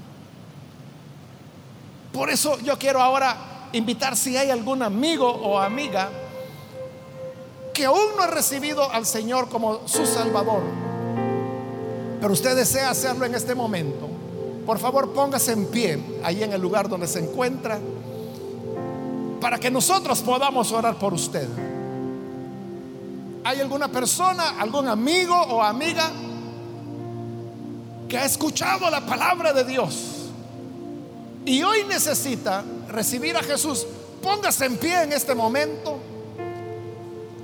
Por 2.12 2.31
eso 2.31 2.59
yo 2.61 2.79
quiero 2.79 3.01
ahora 3.03 3.37
invitar 3.73 4.16
si 4.16 4.37
hay 4.37 4.51
algún 4.51 4.83
amigo 4.83 5.29
o 5.29 5.59
amiga 5.59 6.11
que 7.75 7.85
aún 7.85 8.16
no 8.16 8.23
ha 8.23 8.27
recibido 8.27 8.90
al 8.90 9.07
Señor 9.07 9.49
como 9.49 9.87
su 9.87 10.05
Salvador, 10.07 10.62
pero 12.21 12.33
usted 12.33 12.57
desea 12.57 12.90
hacerlo 12.90 13.25
en 13.25 13.35
este 13.35 13.55
momento, 13.55 14.09
por 14.66 14.79
favor 14.79 15.12
póngase 15.12 15.53
en 15.53 15.66
pie 15.66 16.21
ahí 16.25 16.42
en 16.42 16.53
el 16.53 16.61
lugar 16.61 16.88
donde 16.88 17.07
se 17.07 17.21
encuentra 17.21 17.79
para 19.40 19.61
que 19.61 19.71
nosotros 19.71 20.21
podamos 20.23 20.73
orar 20.73 20.99
por 20.99 21.14
usted. 21.14 21.47
¿Hay 23.44 23.61
alguna 23.61 23.88
persona, 23.88 24.59
algún 24.59 24.88
amigo 24.88 25.35
o 25.35 25.62
amiga 25.62 26.11
que 28.09 28.18
ha 28.18 28.25
escuchado 28.25 28.90
la 28.90 29.07
palabra 29.07 29.53
de 29.53 29.64
Dios 29.64 30.17
y 31.48 31.62
hoy 31.62 31.82
necesita 31.84 32.62
recibir 32.88 33.34
a 33.34 33.42
Jesús? 33.42 33.87
Póngase 34.22 34.66
en 34.66 34.76
pie 34.76 35.02
en 35.02 35.14
este 35.14 35.34
momento, 35.34 35.96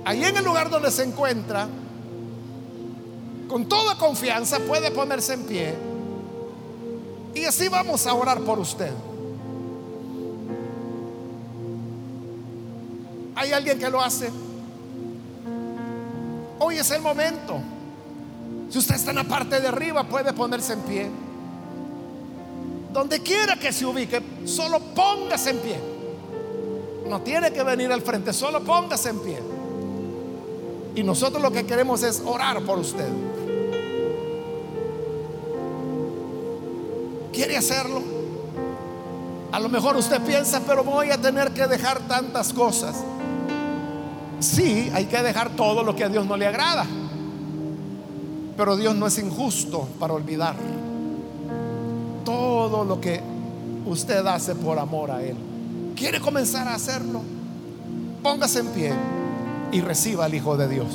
ahí 0.05 0.23
en 0.23 0.37
el 0.37 0.45
lugar 0.45 0.69
donde 0.69 0.91
se 0.91 1.03
encuentra, 1.03 1.67
con 3.47 3.67
toda 3.67 3.97
confianza 3.97 4.59
puede 4.59 4.91
ponerse 4.91 5.33
en 5.33 5.43
pie 5.43 5.73
y 7.33 7.45
así 7.45 7.67
vamos 7.67 8.05
a 8.05 8.13
orar 8.13 8.41
por 8.41 8.59
usted. 8.59 8.91
¿Hay 13.35 13.51
alguien 13.51 13.79
que 13.79 13.89
lo 13.89 14.01
hace? 14.01 14.29
Hoy 16.59 16.77
es 16.77 16.91
el 16.91 17.01
momento. 17.01 17.59
Si 18.69 18.77
usted 18.77 18.95
está 18.95 19.09
en 19.09 19.17
la 19.17 19.23
parte 19.23 19.59
de 19.59 19.67
arriba, 19.67 20.03
puede 20.03 20.31
ponerse 20.31 20.73
en 20.73 20.81
pie. 20.81 21.24
Donde 22.95 23.19
quiera 23.19 23.57
que 23.57 23.73
se 23.73 23.85
ubique, 23.85 24.21
solo 24.45 24.79
póngase 24.79 25.49
en 25.49 25.57
pie. 25.57 25.77
No 27.09 27.19
tiene 27.19 27.51
que 27.51 27.61
venir 27.61 27.91
al 27.91 28.01
frente, 28.01 28.31
solo 28.31 28.61
póngase 28.61 29.09
en 29.09 29.19
pie. 29.19 29.37
Y 30.95 31.03
nosotros 31.03 31.41
lo 31.41 31.51
que 31.51 31.65
queremos 31.65 32.03
es 32.03 32.23
orar 32.25 32.61
por 32.61 32.79
usted. 32.79 33.09
¿Quiere 37.33 37.57
hacerlo? 37.57 38.01
A 39.51 39.59
lo 39.59 39.67
mejor 39.67 39.97
usted 39.97 40.21
piensa, 40.21 40.61
pero 40.65 40.85
voy 40.85 41.11
a 41.11 41.17
tener 41.17 41.51
que 41.51 41.67
dejar 41.67 41.99
tantas 42.07 42.53
cosas. 42.53 42.95
Sí, 44.39 44.89
hay 44.93 45.07
que 45.07 45.21
dejar 45.21 45.49
todo 45.57 45.83
lo 45.83 45.97
que 45.97 46.05
a 46.05 46.07
Dios 46.07 46.25
no 46.25 46.37
le 46.37 46.47
agrada. 46.47 46.85
Pero 48.55 48.77
Dios 48.77 48.95
no 48.95 49.05
es 49.05 49.17
injusto 49.17 49.85
para 49.99 50.13
olvidar 50.13 50.55
todo 52.69 52.83
lo 52.83 52.99
que 52.99 53.21
usted 53.85 54.25
hace 54.25 54.55
por 54.55 54.79
amor 54.79 55.11
a 55.11 55.21
Él. 55.21 55.35
¿Quiere 55.95 56.19
comenzar 56.19 56.67
a 56.67 56.73
hacerlo? 56.73 57.21
Póngase 58.23 58.59
en 58.59 58.67
pie 58.69 58.93
y 59.71 59.81
reciba 59.81 60.25
al 60.25 60.33
Hijo 60.33 60.57
de 60.57 60.67
Dios. 60.67 60.87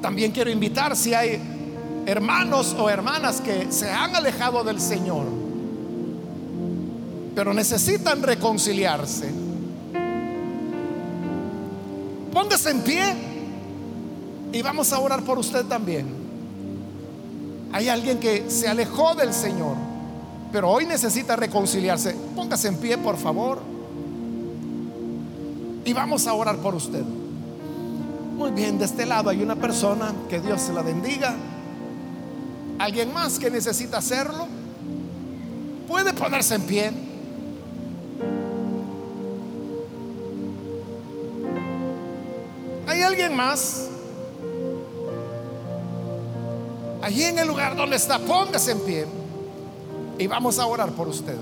También 0.00 0.30
quiero 0.30 0.48
invitar 0.50 0.96
si 0.96 1.12
hay 1.12 1.40
hermanos 2.06 2.76
o 2.78 2.88
hermanas 2.88 3.40
que 3.40 3.72
se 3.72 3.90
han 3.90 4.14
alejado 4.14 4.62
del 4.62 4.80
Señor 4.80 5.26
pero 7.34 7.54
necesitan 7.54 8.20
reconciliarse. 8.20 9.30
Póngase 12.32 12.70
en 12.70 12.80
pie 12.80 13.04
y 14.52 14.60
vamos 14.60 14.92
a 14.92 14.98
orar 14.98 15.22
por 15.22 15.38
usted 15.38 15.64
también. 15.66 16.17
Hay 17.72 17.88
alguien 17.88 18.18
que 18.18 18.50
se 18.50 18.68
alejó 18.68 19.14
del 19.14 19.32
Señor, 19.32 19.76
pero 20.52 20.70
hoy 20.70 20.86
necesita 20.86 21.36
reconciliarse. 21.36 22.16
Póngase 22.34 22.68
en 22.68 22.76
pie, 22.76 22.98
por 22.98 23.16
favor. 23.16 23.60
Y 25.84 25.92
vamos 25.92 26.26
a 26.26 26.34
orar 26.34 26.56
por 26.56 26.74
usted. 26.74 27.02
Muy 28.36 28.52
bien, 28.52 28.78
de 28.78 28.84
este 28.84 29.04
lado 29.04 29.30
hay 29.30 29.42
una 29.42 29.56
persona, 29.56 30.14
que 30.28 30.40
Dios 30.40 30.60
se 30.62 30.72
la 30.72 30.82
bendiga. 30.82 31.34
¿Alguien 32.78 33.12
más 33.12 33.38
que 33.38 33.50
necesita 33.50 33.98
hacerlo? 33.98 34.46
Puede 35.88 36.12
ponerse 36.12 36.54
en 36.54 36.62
pie. 36.62 36.92
¿Hay 42.86 43.02
alguien 43.02 43.34
más? 43.34 43.87
Allí 47.08 47.24
en 47.24 47.38
el 47.38 47.48
lugar 47.48 47.74
donde 47.74 47.96
está, 47.96 48.18
póngase 48.18 48.72
en 48.72 48.80
pie 48.80 49.06
y 50.18 50.26
vamos 50.26 50.58
a 50.58 50.66
orar 50.66 50.90
por 50.90 51.08
usted. 51.08 51.38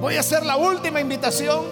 Voy 0.00 0.16
a 0.16 0.20
hacer 0.20 0.42
la 0.46 0.56
última 0.56 1.02
invitación. 1.02 1.66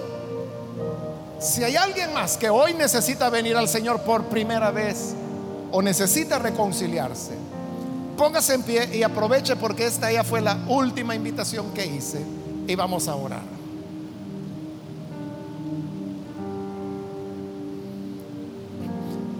Si 1.40 1.64
hay 1.64 1.76
alguien 1.76 2.12
más 2.12 2.36
que 2.36 2.50
hoy 2.50 2.74
necesita 2.74 3.30
venir 3.30 3.56
al 3.56 3.66
Señor 3.66 4.02
por 4.02 4.24
primera 4.24 4.70
vez 4.70 5.14
o 5.72 5.80
necesita 5.80 6.38
reconciliarse, 6.38 7.32
póngase 8.18 8.56
en 8.56 8.62
pie 8.62 8.90
y 8.94 9.02
aproveche 9.02 9.56
porque 9.56 9.86
esta 9.86 10.12
ya 10.12 10.22
fue 10.22 10.42
la 10.42 10.58
última 10.68 11.14
invitación 11.14 11.72
que 11.72 11.86
hice 11.86 12.20
y 12.66 12.74
vamos 12.74 13.08
a 13.08 13.14
orar. 13.14 13.53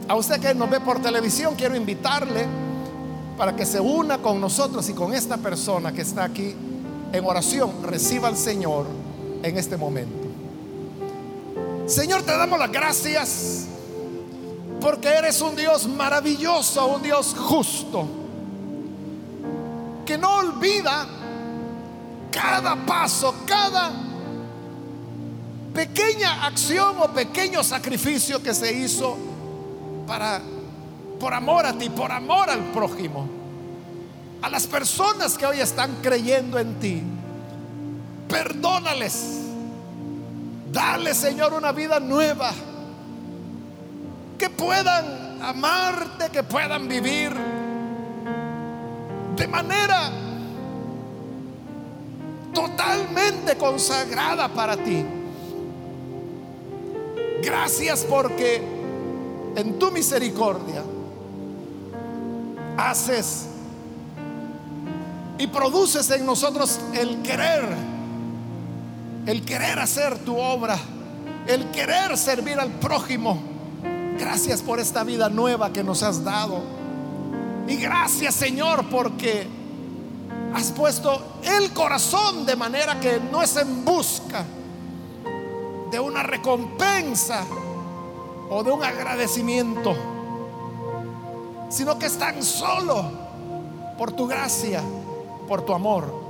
A 0.07 0.17
usted 0.17 0.39
que 0.41 0.55
nos 0.55 0.69
ve 0.69 0.81
por 0.81 1.01
televisión, 1.01 1.55
quiero 1.55 1.75
invitarle 1.75 2.47
para 3.39 3.57
que 3.57 3.65
se 3.65 3.81
una 3.81 4.19
con 4.19 4.41
nosotros 4.41 4.89
y 4.89 4.93
con 4.93 5.15
esta 5.15 5.39
persona 5.39 5.93
que 5.93 6.03
está 6.03 6.25
aquí 6.25 6.55
en 7.13 7.25
oración, 7.25 7.71
reciba 7.83 8.29
al 8.29 8.37
Señor 8.37 8.87
en 9.43 9.57
este 9.57 9.77
momento. 9.77 10.29
Señor, 11.87 12.23
te 12.23 12.37
damos 12.37 12.59
las 12.59 12.71
gracias 12.71 13.67
porque 14.81 15.09
eres 15.09 15.41
un 15.41 15.57
Dios 15.57 15.87
maravilloso, 15.89 16.87
un 16.87 17.03
Dios 17.03 17.35
justo, 17.39 18.07
que 20.05 20.19
no 20.19 20.37
olvida 20.37 21.07
cada 22.31 22.77
paso, 22.85 23.35
cada 23.47 23.91
pequeña 25.73 26.45
acción 26.45 26.97
o 27.01 27.09
pequeño 27.09 27.65
sacrificio 27.65 28.43
que 28.43 28.53
se 28.53 28.73
hizo 28.73 29.17
para 30.07 30.41
por 31.19 31.33
amor 31.33 31.65
a 31.65 31.73
ti, 31.73 31.89
por 31.89 32.13
amor 32.13 32.51
al 32.51 32.61
prójimo, 32.73 33.27
a 34.43 34.49
las 34.49 34.67
personas 34.67 35.39
que 35.39 35.47
hoy 35.47 35.61
están 35.61 35.97
creyendo 36.03 36.59
en 36.59 36.79
ti. 36.79 37.03
Perdónales. 38.29 39.41
Dale, 40.71 41.15
Señor, 41.15 41.55
una 41.55 41.73
vida 41.73 42.01
nueva. 42.01 42.53
Que 44.37 44.51
puedan 44.51 45.41
amarte, 45.41 46.31
que 46.31 46.43
puedan 46.43 46.89
vivir 46.89 47.33
de 49.37 49.49
manera 49.49 50.11
totalmente 52.53 53.57
consagrada 53.57 54.49
para 54.49 54.77
ti. 54.77 55.05
Gracias 57.43 58.05
porque 58.09 58.74
en 59.57 59.79
tu 59.79 59.91
misericordia 59.91 60.83
haces 62.77 63.47
y 65.39 65.47
produces 65.47 66.11
en 66.11 66.27
nosotros 66.27 66.81
el 66.95 67.23
querer, 67.23 67.65
el 69.27 69.45
querer 69.45 69.79
hacer 69.79 70.19
tu 70.19 70.37
obra, 70.37 70.79
el 71.47 71.71
querer 71.71 72.17
servir 72.17 72.59
al 72.59 72.71
prójimo 72.71 73.55
Gracias 74.19 74.63
por 74.63 74.79
esta 74.79 75.03
vida 75.03 75.29
nueva 75.29 75.73
que 75.73 75.83
nos 75.83 76.03
has 76.03 76.23
dado. 76.23 76.63
Y 77.67 77.77
gracias 77.77 78.35
Señor 78.35 78.89
porque 78.89 79.47
has 80.55 80.71
puesto 80.71 81.41
el 81.43 81.73
corazón 81.73 82.47
de 82.47 82.55
manera 82.55 83.01
que 83.01 83.19
no 83.19 83.43
es 83.43 83.57
en 83.57 83.85
busca 83.85 84.45
de 85.91 85.99
una 85.99 86.23
recompensa 86.23 87.45
o 88.51 88.63
de 88.63 88.71
un 88.71 88.83
agradecimiento, 88.83 89.95
sino 91.69 91.99
que 91.99 92.07
es 92.07 92.19
tan 92.19 92.43
solo 92.43 93.05
por 93.99 94.13
tu 94.13 94.27
gracia, 94.27 94.83
por 95.49 95.63
tu 95.63 95.73
amor. 95.73 96.23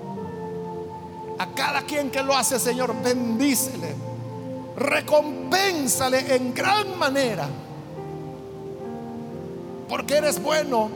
A 1.38 1.46
cada 1.48 1.82
quien 1.82 2.10
que 2.10 2.22
lo 2.22 2.36
hace, 2.36 2.58
Señor, 2.58 2.94
bendícele, 3.02 3.94
recompénsale 4.76 6.36
en 6.36 6.54
gran 6.54 6.98
manera, 6.98 7.48
porque 9.88 10.16
eres 10.16 10.40
bueno 10.40 10.90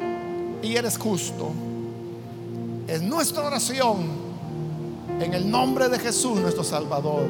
y 0.63 0.77
eres 0.77 0.97
justo. 0.97 1.51
Es 2.87 3.03
nuestra 3.03 3.47
oración 3.47 4.29
en 5.21 5.35
el 5.35 5.51
nombre 5.51 5.89
de 5.89 5.99
Jesús 5.99 6.39
nuestro 6.39 6.65
Salvador. 6.65 7.27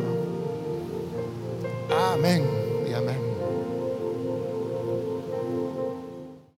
Amén. 2.12 2.67